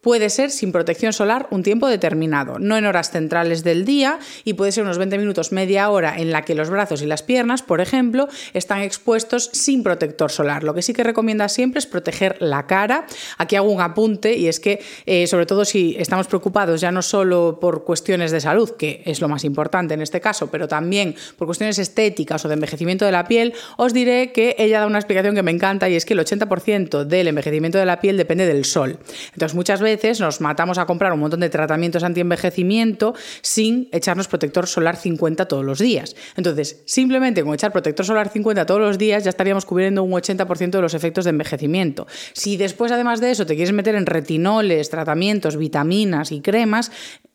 Puede 0.00 0.30
ser 0.30 0.50
sin 0.50 0.72
protección 0.72 1.12
solar 1.12 1.46
un 1.50 1.62
tiempo 1.62 1.86
determinado, 1.86 2.58
no 2.58 2.78
en 2.78 2.86
horas 2.86 3.10
centrales 3.10 3.64
del 3.64 3.84
día 3.84 4.18
y 4.44 4.54
puede 4.54 4.72
ser 4.72 4.84
unos 4.84 4.96
20 4.96 5.18
minutos, 5.18 5.52
media 5.52 5.90
hora 5.90 6.16
en 6.16 6.30
la 6.30 6.40
que 6.40 6.54
los 6.54 6.70
brazos 6.70 7.02
y 7.02 7.06
las 7.06 7.22
piernas, 7.22 7.60
por 7.60 7.82
ejemplo, 7.82 8.26
están 8.54 8.80
expuestos 8.80 9.50
sin 9.52 9.82
protector 9.82 10.30
solar. 10.30 10.64
Lo 10.64 10.72
que 10.72 10.80
sí 10.80 10.94
que 10.94 11.04
recomienda 11.04 11.50
siempre 11.50 11.80
es 11.80 11.86
proteger 11.86 12.38
la 12.40 12.66
cara. 12.66 13.06
Aquí 13.36 13.56
hago 13.56 13.70
un 13.70 13.82
apunte 13.82 14.34
y 14.34 14.48
es 14.48 14.58
que, 14.58 14.80
eh, 15.04 15.26
sobre 15.26 15.44
todo 15.44 15.66
si 15.66 15.94
estamos 15.98 16.28
preocupados 16.28 16.80
ya 16.80 16.90
no 16.90 17.02
solo 17.02 17.58
por 17.60 17.84
cuestiones 17.84 18.30
de 18.30 18.40
salud, 18.40 18.70
que 18.70 19.02
es 19.04 19.20
lo 19.20 19.28
más 19.28 19.44
importante 19.44 19.92
en 19.92 20.00
este 20.00 20.22
caso, 20.22 20.50
pero 20.50 20.66
también 20.66 21.14
por 21.36 21.46
cuestiones 21.46 21.78
estéticas 21.78 22.42
o 22.46 22.48
de 22.48 22.54
envejecimiento 22.54 23.04
de 23.04 23.12
la 23.12 23.28
piel, 23.28 23.52
os 23.76 23.92
diré 23.92 24.32
que 24.32 24.56
ella 24.56 24.80
da 24.80 24.86
una 24.86 24.98
explicación 24.98 25.34
que 25.34 25.42
me 25.42 25.50
encanta 25.50 25.90
y 25.90 25.94
es 25.94 26.06
que 26.06 26.14
el 26.14 26.20
80% 26.20 27.04
del 27.04 27.28
envejecimiento 27.28 27.76
de 27.76 27.84
la 27.84 28.00
piel 28.00 28.16
depende 28.16 28.46
del 28.46 28.64
sol. 28.64 28.98
Entonces, 29.34 29.54
muchas 29.54 29.82
veces 29.82 29.89
veces 29.90 30.20
nos 30.20 30.40
matamos 30.40 30.78
a 30.78 30.86
comprar 30.86 31.12
un 31.12 31.20
montón 31.20 31.40
de 31.40 31.50
tratamientos 31.50 32.02
anti-envejecimiento 32.02 33.14
sin 33.42 33.88
echarnos 33.92 34.28
protector 34.28 34.66
solar 34.66 34.96
50 34.96 35.46
todos 35.46 35.64
los 35.64 35.78
días. 35.78 36.16
Entonces, 36.36 36.82
simplemente 36.86 37.42
con 37.42 37.54
echar 37.54 37.72
protector 37.72 38.06
solar 38.06 38.28
50 38.28 38.66
todos 38.66 38.80
los 38.80 38.98
días 38.98 39.24
ya 39.24 39.30
estaríamos 39.30 39.64
cubriendo 39.64 40.02
un 40.02 40.12
80% 40.12 40.70
de 40.70 40.82
los 40.82 40.94
efectos 40.94 41.24
de 41.24 41.30
envejecimiento. 41.30 42.06
Si 42.32 42.56
después, 42.56 42.92
además 42.92 43.20
de 43.20 43.30
eso, 43.30 43.46
te 43.46 43.54
quieres 43.54 43.72
meter 43.72 43.94
en 43.94 44.06
retinoles, 44.06 44.90
tratamientos, 44.90 45.56
vitaminas 45.56 46.32
y 46.32 46.40
cremas, 46.40 46.90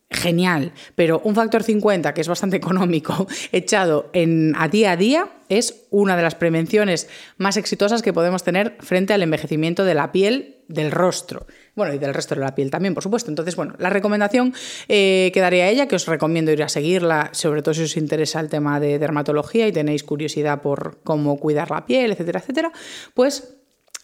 genial, 0.10 0.72
pero 0.96 1.20
un 1.24 1.36
factor 1.36 1.64
50, 1.64 2.14
que 2.14 2.22
es 2.22 2.28
bastante 2.28 2.58
económico, 2.58 3.28
echado 3.52 4.10
en, 4.14 4.54
a 4.58 4.68
día 4.68 4.92
a 4.92 4.98
día, 4.98 5.30
es 5.50 5.88
una 5.90 6.16
de 6.16 6.24
las 6.24 6.36
prevenciones 6.36 7.08
más 7.38 7.58
exitosas 7.58 8.02
que 8.02 8.14
podemos 8.14 8.44
tener 8.44 8.78
frente 8.80 9.14
al 9.14 9.24
envejecimiento 9.24 9.84
de 9.84 9.94
la 9.94 10.12
piel, 10.12 10.58
del 10.68 10.92
rostro. 10.92 11.46
Bueno, 11.76 11.94
y 11.94 12.00
del 12.00 12.14
resto 12.14 12.34
de 12.36 12.42
la 12.42 12.56
piel 12.56 12.72
también, 12.72 12.94
por 12.94 13.04
supuesto. 13.04 13.30
Entonces, 13.30 13.56
bueno, 13.56 13.76
la 13.78 13.90
recomendación 13.90 14.54
eh, 14.88 15.30
que 15.34 15.40
daría 15.40 15.66
a 15.66 15.70
ella, 15.70 15.88
que 15.88 15.96
os 15.96 16.08
recomiendo 16.08 16.52
ir 16.52 16.64
a 16.64 16.70
seguirla, 16.70 17.30
sobre 17.34 17.62
todo 17.62 17.74
si 17.74 17.84
os 17.84 17.98
interesa 17.98 18.40
el 18.40 18.50
tema 18.50 18.80
de 18.80 18.98
dermatología 18.98 19.68
y 19.68 19.72
tenéis 19.72 20.04
curiosidad 20.04 20.62
por 20.62 21.00
cómo 21.04 21.38
cuidar 21.38 21.70
la 21.70 21.86
piel, 21.86 22.12
etcétera, 22.12 22.40
etcétera, 22.40 22.72
pues 23.14 23.56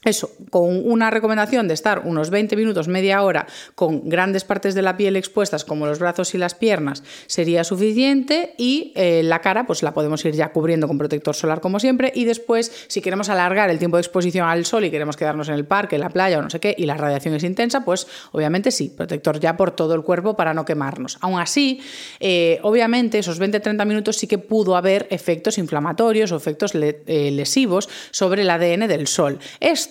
eso, 0.04 0.32
con 0.50 0.90
una 0.90 1.12
recomendación 1.12 1.68
de 1.68 1.76
estar 1.76 2.02
unos 2.06 2.32
20 2.32 2.56
minutos, 2.56 2.88
media 2.88 3.22
hora, 3.22 3.46
con 3.76 4.10
grandes 4.10 4.44
partes 4.44 4.74
de 4.74 4.82
la 4.82 4.98
piel 4.98 5.16
expuestas, 5.16 5.64
como 5.64 5.86
los 5.86 6.00
brazos 6.00 6.34
y 6.34 6.40
las 6.40 6.56
piernas, 6.56 7.04
sería 7.28 7.64
suficiente. 7.64 8.56
Y 8.58 8.94
eh, 8.96 9.22
la 9.24 9.42
cara, 9.42 9.68
pues 9.68 9.84
la 9.84 9.94
podemos 9.94 10.26
ir 10.26 10.34
ya 10.34 10.52
cubriendo 10.52 10.88
con 10.88 10.98
protector 10.98 11.36
solar, 11.36 11.62
como 11.62 11.80
siempre. 11.80 12.12
Y 12.16 12.26
después, 12.26 12.86
si 12.88 13.00
queremos 13.00 13.30
alargar 13.30 13.70
el 13.70 13.78
tiempo 13.78 13.98
de 13.98 14.02
exposición 14.02 14.48
al 14.48 14.66
sol 14.66 14.86
y 14.86 14.90
queremos 14.90 15.18
quedarnos 15.18 15.50
en 15.50 15.54
el 15.54 15.66
parque, 15.66 15.98
en 15.98 16.02
la 16.02 16.10
playa 16.10 16.40
o 16.40 16.42
no 16.42 16.50
sé 16.50 16.60
qué, 16.60 16.74
y 16.76 16.88
la 16.88 16.98
radiación 16.98 17.36
es 17.36 17.44
intensa, 17.44 17.86
pues 17.86 18.08
obviamente 18.32 18.72
sí, 18.72 18.92
protector 18.96 19.40
ya 19.40 19.56
por 19.56 19.70
todo 19.70 19.94
el 19.94 20.02
cuerpo 20.02 20.36
para 20.36 20.56
no 20.56 20.66
quemarnos. 20.66 21.20
Aún 21.22 21.40
así, 21.40 21.80
eh, 22.20 22.60
obviamente, 22.64 23.20
esos 23.20 23.40
20-30 23.40 23.86
minutos 23.86 24.18
sí 24.18 24.26
que 24.26 24.40
pudo 24.40 24.76
haber 24.76 25.06
efectos 25.12 25.60
inflamatorios 25.60 26.32
o 26.32 26.38
efectos 26.38 26.72
eh, 26.74 27.30
lesivos 27.32 27.88
sobre 28.10 28.42
el 28.42 28.50
ADN 28.50 28.88
del 28.88 29.06
sol. 29.06 29.38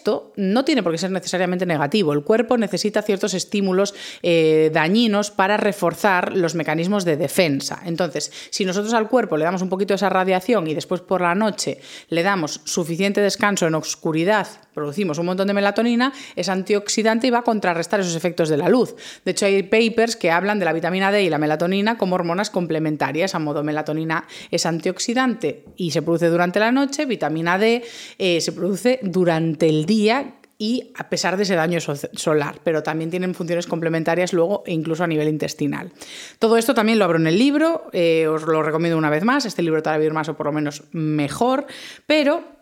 Esto 0.00 0.32
no 0.36 0.64
tiene 0.64 0.82
por 0.82 0.92
qué 0.92 0.98
ser 0.98 1.10
necesariamente 1.10 1.66
negativo. 1.66 2.14
El 2.14 2.24
cuerpo 2.24 2.56
necesita 2.56 3.02
ciertos 3.02 3.34
estímulos 3.34 3.94
eh, 4.22 4.70
dañinos 4.72 5.30
para 5.30 5.58
reforzar 5.58 6.34
los 6.34 6.54
mecanismos 6.54 7.04
de 7.04 7.18
defensa. 7.18 7.82
Entonces, 7.84 8.32
si 8.48 8.64
nosotros 8.64 8.94
al 8.94 9.08
cuerpo 9.08 9.36
le 9.36 9.44
damos 9.44 9.60
un 9.60 9.68
poquito 9.68 9.92
de 9.92 9.96
esa 9.96 10.08
radiación 10.08 10.66
y 10.66 10.74
después 10.74 11.02
por 11.02 11.20
la 11.20 11.34
noche 11.34 11.80
le 12.08 12.22
damos 12.22 12.62
suficiente 12.64 13.20
descanso 13.20 13.66
en 13.66 13.74
oscuridad, 13.74 14.48
producimos 14.80 15.18
un 15.18 15.26
montón 15.26 15.46
de 15.46 15.52
melatonina, 15.52 16.10
es 16.36 16.48
antioxidante 16.48 17.26
y 17.26 17.30
va 17.30 17.40
a 17.40 17.42
contrarrestar 17.42 18.00
esos 18.00 18.16
efectos 18.16 18.48
de 18.48 18.56
la 18.56 18.70
luz. 18.70 18.94
De 19.26 19.32
hecho, 19.32 19.44
hay 19.44 19.62
papers 19.62 20.16
que 20.16 20.30
hablan 20.30 20.58
de 20.58 20.64
la 20.64 20.72
vitamina 20.72 21.12
D 21.12 21.22
y 21.22 21.28
la 21.28 21.36
melatonina 21.36 21.98
como 21.98 22.14
hormonas 22.14 22.48
complementarias. 22.48 23.34
A 23.34 23.38
modo, 23.38 23.62
melatonina 23.62 24.26
es 24.50 24.64
antioxidante 24.64 25.64
y 25.76 25.90
se 25.90 26.00
produce 26.00 26.28
durante 26.28 26.60
la 26.60 26.72
noche, 26.72 27.04
vitamina 27.04 27.58
D 27.58 27.84
eh, 28.18 28.40
se 28.40 28.52
produce 28.52 29.00
durante 29.02 29.68
el 29.68 29.84
día 29.84 30.36
y 30.58 30.92
a 30.94 31.08
pesar 31.08 31.38
de 31.38 31.44
ese 31.44 31.54
daño 31.54 31.78
solar, 31.80 32.60
pero 32.62 32.82
también 32.82 33.10
tienen 33.10 33.34
funciones 33.34 33.66
complementarias 33.66 34.34
luego 34.34 34.62
e 34.66 34.74
incluso 34.74 35.02
a 35.02 35.06
nivel 35.06 35.28
intestinal. 35.28 35.90
Todo 36.38 36.58
esto 36.58 36.74
también 36.74 36.98
lo 36.98 37.06
abro 37.06 37.18
en 37.18 37.26
el 37.26 37.38
libro, 37.38 37.88
eh, 37.94 38.26
os 38.26 38.42
lo 38.42 38.62
recomiendo 38.62 38.98
una 38.98 39.08
vez 39.08 39.24
más, 39.24 39.46
este 39.46 39.62
libro 39.62 39.82
te 39.82 39.88
a 39.88 39.96
vivir 39.96 40.12
más 40.12 40.28
o 40.28 40.36
por 40.36 40.46
lo 40.46 40.52
menos 40.52 40.84
mejor, 40.92 41.66
pero 42.06 42.59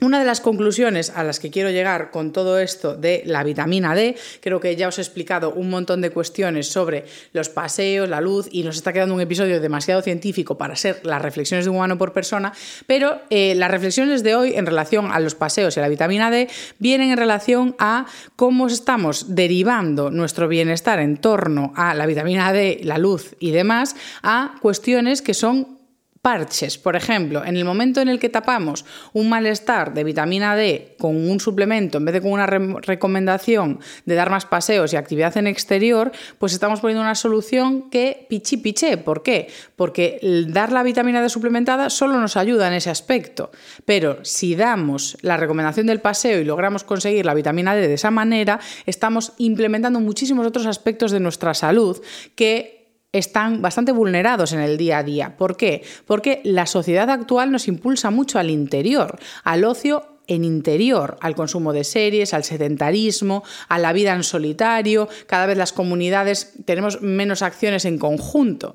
una 0.00 0.20
de 0.20 0.24
las 0.24 0.40
conclusiones 0.40 1.10
a 1.10 1.24
las 1.24 1.40
que 1.40 1.50
quiero 1.50 1.70
llegar 1.70 2.12
con 2.12 2.32
todo 2.32 2.60
esto 2.60 2.94
de 2.94 3.22
la 3.26 3.42
vitamina 3.42 3.96
D, 3.96 4.16
creo 4.40 4.60
que 4.60 4.76
ya 4.76 4.86
os 4.86 4.98
he 4.98 5.00
explicado 5.00 5.52
un 5.52 5.70
montón 5.70 6.00
de 6.00 6.10
cuestiones 6.10 6.68
sobre 6.68 7.04
los 7.32 7.48
paseos, 7.48 8.08
la 8.08 8.20
luz, 8.20 8.48
y 8.52 8.62
nos 8.62 8.76
está 8.76 8.92
quedando 8.92 9.16
un 9.16 9.20
episodio 9.20 9.60
demasiado 9.60 10.00
científico 10.00 10.56
para 10.56 10.76
ser 10.76 11.00
las 11.04 11.20
reflexiones 11.20 11.64
de 11.64 11.70
un 11.70 11.78
humano 11.78 11.98
por 11.98 12.12
persona, 12.12 12.52
pero 12.86 13.20
eh, 13.30 13.56
las 13.56 13.72
reflexiones 13.72 14.22
de 14.22 14.36
hoy 14.36 14.54
en 14.54 14.66
relación 14.66 15.10
a 15.10 15.18
los 15.18 15.34
paseos 15.34 15.76
y 15.76 15.80
a 15.80 15.82
la 15.82 15.88
vitamina 15.88 16.30
D 16.30 16.48
vienen 16.78 17.10
en 17.10 17.16
relación 17.16 17.74
a 17.80 18.06
cómo 18.36 18.68
estamos 18.68 19.34
derivando 19.34 20.12
nuestro 20.12 20.46
bienestar 20.46 21.00
en 21.00 21.16
torno 21.16 21.72
a 21.74 21.94
la 21.94 22.06
vitamina 22.06 22.52
D, 22.52 22.80
la 22.84 22.98
luz 22.98 23.34
y 23.40 23.50
demás, 23.50 23.96
a 24.22 24.54
cuestiones 24.60 25.22
que 25.22 25.34
son 25.34 25.77
parches. 26.22 26.78
Por 26.78 26.96
ejemplo, 26.96 27.44
en 27.44 27.56
el 27.56 27.64
momento 27.64 28.00
en 28.00 28.08
el 28.08 28.18
que 28.18 28.28
tapamos 28.28 28.84
un 29.12 29.28
malestar 29.28 29.94
de 29.94 30.04
vitamina 30.04 30.56
D 30.56 30.96
con 30.98 31.16
un 31.16 31.40
suplemento 31.40 31.98
en 31.98 32.04
vez 32.04 32.14
de 32.14 32.20
con 32.20 32.32
una 32.32 32.46
recomendación 32.46 33.80
de 34.04 34.14
dar 34.14 34.30
más 34.30 34.46
paseos 34.46 34.92
y 34.92 34.96
actividad 34.96 35.36
en 35.36 35.46
exterior, 35.46 36.12
pues 36.38 36.52
estamos 36.52 36.80
poniendo 36.80 37.02
una 37.02 37.14
solución 37.14 37.90
que 37.90 38.26
pichi 38.28 38.56
piché. 38.56 38.96
¿Por 38.96 39.22
qué? 39.22 39.48
Porque 39.76 40.18
dar 40.48 40.72
la 40.72 40.82
vitamina 40.82 41.22
D 41.22 41.28
suplementada 41.28 41.90
solo 41.90 42.18
nos 42.20 42.36
ayuda 42.36 42.68
en 42.68 42.74
ese 42.74 42.90
aspecto. 42.90 43.50
Pero 43.84 44.24
si 44.24 44.54
damos 44.54 45.16
la 45.22 45.36
recomendación 45.36 45.86
del 45.86 46.00
paseo 46.00 46.40
y 46.40 46.44
logramos 46.44 46.84
conseguir 46.84 47.26
la 47.26 47.34
vitamina 47.34 47.74
D 47.74 47.86
de 47.86 47.94
esa 47.94 48.10
manera, 48.10 48.60
estamos 48.86 49.32
implementando 49.38 50.00
muchísimos 50.00 50.46
otros 50.46 50.66
aspectos 50.66 51.10
de 51.10 51.20
nuestra 51.20 51.54
salud 51.54 52.00
que 52.34 52.77
están 53.12 53.62
bastante 53.62 53.92
vulnerados 53.92 54.52
en 54.52 54.60
el 54.60 54.76
día 54.76 54.98
a 54.98 55.02
día. 55.02 55.36
¿Por 55.36 55.56
qué? 55.56 55.82
Porque 56.06 56.40
la 56.44 56.66
sociedad 56.66 57.08
actual 57.10 57.50
nos 57.50 57.68
impulsa 57.68 58.10
mucho 58.10 58.38
al 58.38 58.50
interior, 58.50 59.18
al 59.44 59.64
ocio 59.64 60.18
en 60.28 60.44
interior, 60.44 61.16
al 61.20 61.34
consumo 61.34 61.72
de 61.72 61.84
series, 61.84 62.34
al 62.34 62.44
sedentarismo, 62.44 63.42
a 63.68 63.78
la 63.78 63.92
vida 63.92 64.12
en 64.12 64.22
solitario. 64.22 65.08
Cada 65.26 65.46
vez 65.46 65.56
las 65.56 65.72
comunidades 65.72 66.52
tenemos 66.66 67.00
menos 67.00 67.40
acciones 67.42 67.86
en 67.86 67.98
conjunto. 67.98 68.74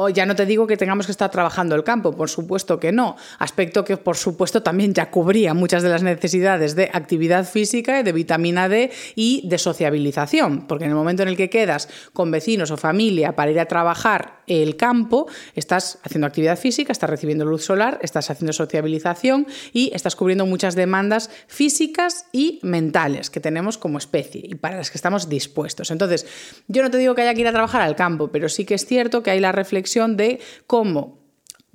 O 0.00 0.08
ya 0.08 0.26
no 0.26 0.36
te 0.36 0.46
digo 0.46 0.68
que 0.68 0.76
tengamos 0.76 1.06
que 1.06 1.12
estar 1.12 1.28
trabajando 1.28 1.74
el 1.74 1.82
campo, 1.82 2.12
por 2.12 2.30
supuesto 2.30 2.78
que 2.78 2.92
no. 2.92 3.16
Aspecto 3.40 3.84
que, 3.84 3.96
por 3.96 4.16
supuesto, 4.16 4.62
también 4.62 4.94
ya 4.94 5.10
cubría 5.10 5.54
muchas 5.54 5.82
de 5.82 5.88
las 5.88 6.04
necesidades 6.04 6.76
de 6.76 6.88
actividad 6.92 7.44
física, 7.44 8.04
de 8.04 8.12
vitamina 8.12 8.68
D 8.68 8.92
y 9.16 9.42
de 9.48 9.58
sociabilización. 9.58 10.68
Porque 10.68 10.84
en 10.84 10.90
el 10.90 10.96
momento 10.96 11.24
en 11.24 11.30
el 11.30 11.36
que 11.36 11.50
quedas 11.50 11.88
con 12.12 12.30
vecinos 12.30 12.70
o 12.70 12.76
familia 12.76 13.34
para 13.34 13.50
ir 13.50 13.58
a 13.58 13.66
trabajar 13.66 14.38
el 14.46 14.76
campo, 14.76 15.26
estás 15.56 15.98
haciendo 16.04 16.28
actividad 16.28 16.56
física, 16.56 16.92
estás 16.92 17.10
recibiendo 17.10 17.44
luz 17.44 17.64
solar, 17.64 17.98
estás 18.00 18.30
haciendo 18.30 18.52
sociabilización 18.52 19.48
y 19.72 19.90
estás 19.94 20.14
cubriendo 20.14 20.46
muchas 20.46 20.76
demandas 20.76 21.28
físicas 21.48 22.26
y 22.30 22.60
mentales 22.62 23.30
que 23.30 23.40
tenemos 23.40 23.78
como 23.78 23.98
especie 23.98 24.42
y 24.44 24.54
para 24.54 24.76
las 24.76 24.92
que 24.92 24.96
estamos 24.96 25.28
dispuestos. 25.28 25.90
Entonces, 25.90 26.24
yo 26.68 26.84
no 26.84 26.90
te 26.90 26.98
digo 26.98 27.16
que 27.16 27.22
haya 27.22 27.34
que 27.34 27.40
ir 27.40 27.48
a 27.48 27.52
trabajar 27.52 27.82
al 27.82 27.96
campo, 27.96 28.28
pero 28.28 28.48
sí 28.48 28.64
que 28.64 28.74
es 28.74 28.86
cierto 28.86 29.24
que 29.24 29.32
hay 29.32 29.40
la 29.40 29.50
reflexión 29.50 29.87
de 30.16 30.40
cómo 30.66 31.17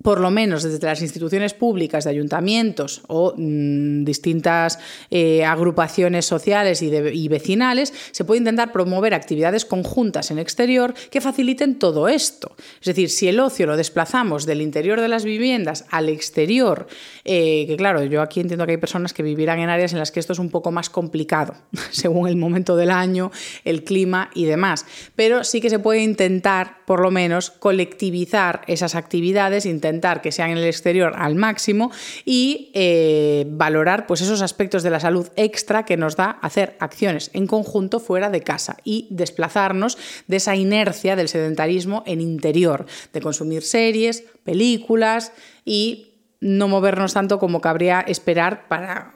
por 0.04 0.20
lo 0.20 0.30
menos 0.30 0.62
desde 0.64 0.86
las 0.86 1.02
instituciones 1.02 1.54
públicas 1.54 2.04
de 2.04 2.12
ayuntamientos 2.12 3.02
o 3.08 3.34
mm, 3.36 4.04
distintas 4.04 4.78
eh, 5.10 5.46
agrupaciones 5.46 6.26
sociales 6.26 6.82
y, 6.82 7.28
vecinales, 7.30 7.94
se 8.12 8.26
puede 8.26 8.40
intentar 8.40 8.72
promover 8.72 9.14
actividades 9.14 9.66
conjuntas 9.66 10.30
en 10.30 10.40
exterior 10.40 10.94
que 11.10 11.22
faciliten 11.22 11.80
todo 11.80 12.10
esto. 12.10 12.56
Es 12.82 12.86
decir, 12.86 13.10
si 13.10 13.30
el 13.30 13.40
ocio 13.40 13.66
lo 13.66 13.78
desplazamos 13.78 14.46
del 14.46 14.62
interior 14.62 15.00
de 15.00 15.08
las 15.08 15.24
viviendas 15.24 15.86
al 15.90 16.10
exterior, 16.10 16.88
eh, 17.24 17.66
que 17.66 17.78
claro, 17.78 18.04
yo 18.04 18.22
aquí 18.22 18.42
entiendo 18.42 18.66
que 18.66 18.74
hay 18.74 18.78
personas 18.78 19.14
que 19.14 19.24
vivirán 19.24 19.60
en 19.60 19.70
áreas 19.70 19.94
en 19.94 20.00
las 20.00 20.12
que 20.12 20.20
esto 20.20 20.34
es 20.34 20.40
un 20.40 20.50
poco 20.50 20.72
más 20.72 20.90
complicado, 20.90 21.56
según 21.92 22.28
el 22.28 22.36
momento 22.36 22.76
del 22.76 22.92
año, 22.92 23.32
el 23.64 23.86
clima 23.86 24.30
y 24.36 24.46
demás, 24.46 24.86
pero 25.16 25.46
sí 25.46 25.62
que 25.62 25.70
se 25.70 25.80
puede 25.80 26.02
intentar, 26.02 26.84
por 26.86 27.00
lo 27.00 27.10
menos, 27.10 27.52
colectivizar 27.52 28.64
esas 28.68 28.96
actividades, 28.96 29.66
intentar 29.66 29.93
que 30.22 30.32
sean 30.32 30.52
en 30.52 30.58
el 30.58 30.66
exterior 30.66 31.14
al 31.16 31.36
máximo 31.36 31.92
y 32.26 32.72
eh, 32.74 33.46
valorar 33.50 34.08
pues, 34.08 34.22
esos 34.22 34.42
aspectos 34.42 34.84
de 34.84 34.90
la 34.90 35.00
salud 35.00 35.28
extra 35.36 35.86
que 35.86 35.98
nos 35.98 36.16
da 36.16 36.32
hacer 36.42 36.76
acciones 36.80 37.30
en 37.34 37.48
conjunto 37.48 38.00
fuera 38.00 38.30
de 38.30 38.42
casa 38.42 38.78
y 38.84 39.08
desplazarnos 39.10 39.98
de 40.28 40.38
esa 40.38 40.56
inercia 40.56 41.16
del 41.16 41.30
sedentarismo 41.30 42.04
en 42.06 42.22
interior, 42.22 42.86
de 43.12 43.22
consumir 43.22 43.64
series, 43.64 44.24
películas 44.44 45.32
y 45.66 46.14
no 46.40 46.68
movernos 46.68 47.14
tanto 47.14 47.40
como 47.40 47.62
cabría 47.62 48.02
esperar 48.02 48.68
para 48.68 49.14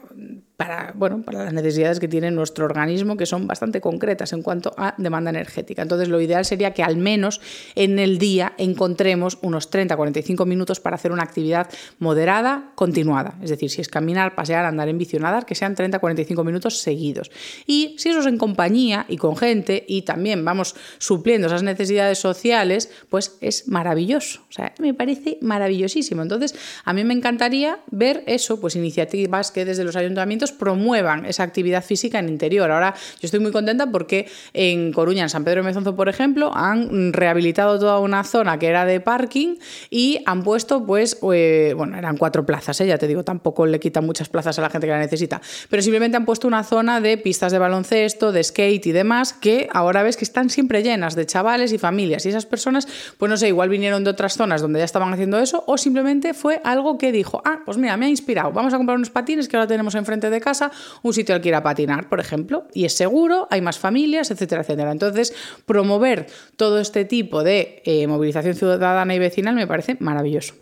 para, 0.58 0.92
bueno, 0.96 1.22
para 1.22 1.44
las 1.44 1.52
necesidades 1.52 2.00
que 2.00 2.08
tiene 2.08 2.32
nuestro 2.32 2.64
organismo, 2.64 3.16
que 3.16 3.26
son 3.26 3.46
bastante 3.46 3.80
concretas 3.80 4.32
en 4.32 4.42
cuanto 4.42 4.74
a 4.76 4.92
demanda 4.98 5.30
energética. 5.30 5.82
Entonces, 5.82 6.08
lo 6.08 6.20
ideal 6.20 6.44
sería 6.44 6.74
que 6.74 6.82
al 6.82 6.96
menos 6.96 7.40
en 7.76 8.00
el 8.00 8.18
día 8.18 8.54
encontremos 8.58 9.38
unos 9.42 9.70
30-45 9.70 10.44
minutos 10.46 10.80
para 10.80 10.96
hacer 10.96 11.12
una 11.12 11.22
actividad 11.22 11.70
moderada, 12.00 12.72
continuada. 12.74 13.38
Es 13.40 13.50
decir, 13.50 13.70
si 13.70 13.80
es 13.80 13.88
caminar, 13.88 14.34
pasear, 14.34 14.64
andar 14.64 14.88
en 14.88 14.98
que 14.98 15.54
sean 15.54 15.76
30-45 15.76 16.44
minutos 16.44 16.80
seguidos. 16.80 17.30
Y 17.64 17.94
si 17.96 18.08
eso 18.08 18.18
es 18.18 18.26
en 18.26 18.36
compañía 18.36 19.06
y 19.08 19.16
con 19.16 19.36
gente 19.36 19.84
y 19.86 20.02
también 20.02 20.44
vamos 20.44 20.74
supliendo 20.98 21.46
esas 21.46 21.62
necesidades 21.62 22.18
sociales, 22.18 22.90
pues 23.08 23.38
es 23.40 23.68
maravilloso. 23.68 24.40
O 24.48 24.52
sea, 24.52 24.74
me 24.80 24.92
parece 24.92 25.38
maravillosísimo. 25.40 26.20
Entonces, 26.20 26.56
a 26.84 26.92
mí 26.92 27.04
me 27.04 27.14
encantaría 27.14 27.78
ver 27.92 28.24
eso, 28.26 28.60
pues 28.60 28.74
iniciativas 28.74 29.52
que 29.52 29.64
desde 29.64 29.84
los 29.84 29.94
ayuntamientos 29.94 30.47
promuevan 30.52 31.24
esa 31.24 31.42
actividad 31.42 31.84
física 31.84 32.18
en 32.18 32.28
interior. 32.28 32.70
Ahora 32.70 32.94
yo 33.20 33.26
estoy 33.26 33.40
muy 33.40 33.52
contenta 33.52 33.90
porque 33.90 34.28
en 34.52 34.92
Coruña, 34.92 35.22
en 35.22 35.28
San 35.28 35.44
Pedro 35.44 35.62
de 35.62 35.68
Mezonzo, 35.68 35.96
por 35.96 36.08
ejemplo, 36.08 36.50
han 36.54 37.12
rehabilitado 37.12 37.78
toda 37.78 37.98
una 37.98 38.24
zona 38.24 38.58
que 38.58 38.66
era 38.66 38.84
de 38.84 39.00
parking 39.00 39.56
y 39.90 40.20
han 40.26 40.42
puesto, 40.42 40.84
pues, 40.84 41.18
eh, 41.32 41.74
bueno, 41.76 41.96
eran 41.96 42.16
cuatro 42.16 42.44
plazas, 42.46 42.80
¿eh? 42.80 42.86
ya 42.86 42.98
te 42.98 43.06
digo, 43.06 43.24
tampoco 43.24 43.66
le 43.66 43.80
quitan 43.80 44.04
muchas 44.04 44.28
plazas 44.28 44.58
a 44.58 44.62
la 44.62 44.70
gente 44.70 44.86
que 44.86 44.92
la 44.92 44.98
necesita, 44.98 45.40
pero 45.68 45.82
simplemente 45.82 46.16
han 46.16 46.24
puesto 46.24 46.46
una 46.46 46.64
zona 46.64 47.00
de 47.00 47.16
pistas 47.18 47.52
de 47.52 47.58
baloncesto, 47.58 48.32
de 48.32 48.42
skate 48.42 48.86
y 48.86 48.92
demás, 48.92 49.32
que 49.32 49.68
ahora 49.72 50.02
ves 50.02 50.16
que 50.16 50.24
están 50.24 50.50
siempre 50.50 50.82
llenas 50.82 51.14
de 51.14 51.26
chavales 51.26 51.72
y 51.72 51.78
familias 51.78 52.26
y 52.26 52.30
esas 52.30 52.46
personas, 52.46 52.88
pues 53.18 53.30
no 53.30 53.36
sé, 53.36 53.48
igual 53.48 53.68
vinieron 53.68 54.04
de 54.04 54.10
otras 54.10 54.36
zonas 54.36 54.62
donde 54.62 54.78
ya 54.78 54.84
estaban 54.84 55.12
haciendo 55.12 55.38
eso 55.38 55.64
o 55.66 55.78
simplemente 55.78 56.34
fue 56.34 56.60
algo 56.64 56.98
que 56.98 57.12
dijo, 57.12 57.42
ah, 57.44 57.60
pues 57.64 57.76
mira, 57.78 57.96
me 57.96 58.06
ha 58.06 58.08
inspirado, 58.08 58.52
vamos 58.52 58.74
a 58.74 58.76
comprar 58.76 58.96
unos 58.96 59.10
patines 59.10 59.48
que 59.48 59.56
ahora 59.56 59.66
tenemos 59.66 59.94
enfrente 59.94 60.30
de 60.30 60.37
casa, 60.40 60.70
un 61.02 61.12
sitio 61.12 61.34
al 61.34 61.40
que 61.40 61.48
ir 61.48 61.54
a 61.54 61.62
patinar, 61.62 62.08
por 62.08 62.20
ejemplo, 62.20 62.66
y 62.74 62.84
es 62.84 62.96
seguro, 62.96 63.48
hay 63.50 63.60
más 63.60 63.78
familias, 63.78 64.30
etcétera, 64.30 64.62
etcétera. 64.62 64.92
Entonces, 64.92 65.34
promover 65.66 66.26
todo 66.56 66.78
este 66.78 67.04
tipo 67.04 67.42
de 67.44 67.82
eh, 67.84 68.06
movilización 68.06 68.54
ciudadana 68.54 69.14
y 69.14 69.18
vecinal 69.18 69.54
me 69.54 69.66
parece 69.66 69.96
maravilloso. 70.00 70.54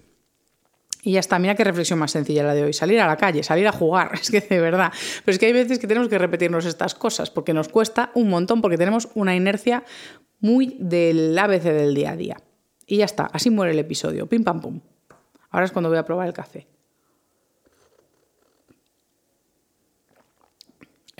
Y 1.06 1.12
ya 1.12 1.20
está, 1.20 1.38
mira 1.38 1.54
qué 1.54 1.62
reflexión 1.62 2.00
más 2.00 2.10
sencilla 2.10 2.42
la 2.42 2.52
de 2.52 2.64
hoy. 2.64 2.72
Salir 2.72 2.98
a 2.98 3.06
la 3.06 3.16
calle, 3.16 3.44
salir 3.44 3.68
a 3.68 3.70
jugar, 3.70 4.10
es 4.20 4.28
que 4.28 4.40
de 4.40 4.58
verdad. 4.58 4.92
Pero 5.24 5.34
es 5.34 5.38
que 5.38 5.46
hay 5.46 5.52
veces 5.52 5.78
que 5.78 5.86
tenemos 5.86 6.08
que 6.08 6.18
repetirnos 6.18 6.66
estas 6.66 6.96
cosas 6.96 7.30
porque 7.30 7.54
nos 7.54 7.68
cuesta 7.68 8.10
un 8.14 8.28
montón, 8.28 8.60
porque 8.60 8.76
tenemos 8.76 9.08
una 9.14 9.36
inercia 9.36 9.84
muy 10.40 10.76
del 10.80 11.38
ABC 11.38 11.62
del 11.62 11.94
día 11.94 12.10
a 12.10 12.16
día. 12.16 12.36
Y 12.88 12.96
ya 12.96 13.04
está, 13.04 13.30
así 13.32 13.50
muere 13.50 13.72
el 13.72 13.78
episodio, 13.78 14.26
pim 14.26 14.42
pam 14.42 14.60
pum. 14.60 14.80
Ahora 15.50 15.66
es 15.66 15.70
cuando 15.70 15.88
voy 15.88 15.98
a 15.98 16.04
probar 16.04 16.26
el 16.26 16.32
café. 16.32 16.66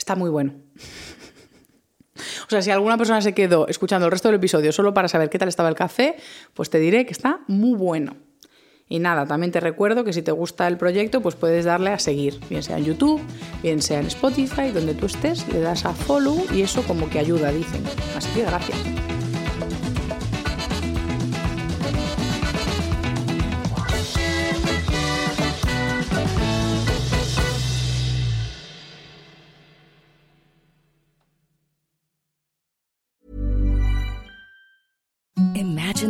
Está 0.06 0.14
muy 0.14 0.30
bueno. 0.30 0.54
O 2.46 2.48
sea, 2.48 2.62
si 2.62 2.70
alguna 2.70 2.96
persona 2.96 3.20
se 3.20 3.34
quedó 3.34 3.66
escuchando 3.66 4.06
el 4.06 4.12
resto 4.12 4.28
del 4.28 4.36
episodio 4.36 4.70
solo 4.70 4.94
para 4.94 5.08
saber 5.08 5.28
qué 5.28 5.38
tal 5.38 5.48
estaba 5.48 5.68
el 5.68 5.74
café, 5.74 6.14
pues 6.54 6.70
te 6.70 6.78
diré 6.78 7.04
que 7.06 7.12
está 7.12 7.40
muy 7.48 7.76
bueno. 7.76 8.16
Y 8.88 9.00
nada, 9.00 9.26
también 9.26 9.50
te 9.50 9.58
recuerdo 9.58 10.04
que 10.04 10.12
si 10.12 10.22
te 10.22 10.30
gusta 10.30 10.68
el 10.68 10.76
proyecto, 10.76 11.22
pues 11.22 11.34
puedes 11.34 11.64
darle 11.64 11.90
a 11.90 11.98
seguir, 11.98 12.38
bien 12.48 12.62
sea 12.62 12.78
en 12.78 12.84
YouTube, 12.84 13.20
bien 13.64 13.82
sea 13.82 13.98
en 13.98 14.06
Spotify, 14.06 14.70
donde 14.70 14.94
tú 14.94 15.06
estés, 15.06 15.46
le 15.48 15.58
das 15.58 15.84
a 15.84 15.92
follow 15.92 16.40
y 16.54 16.62
eso 16.62 16.82
como 16.84 17.10
que 17.10 17.18
ayuda, 17.18 17.50
dicen. 17.50 17.82
Así 18.16 18.30
que 18.30 18.44
gracias. 18.44 18.78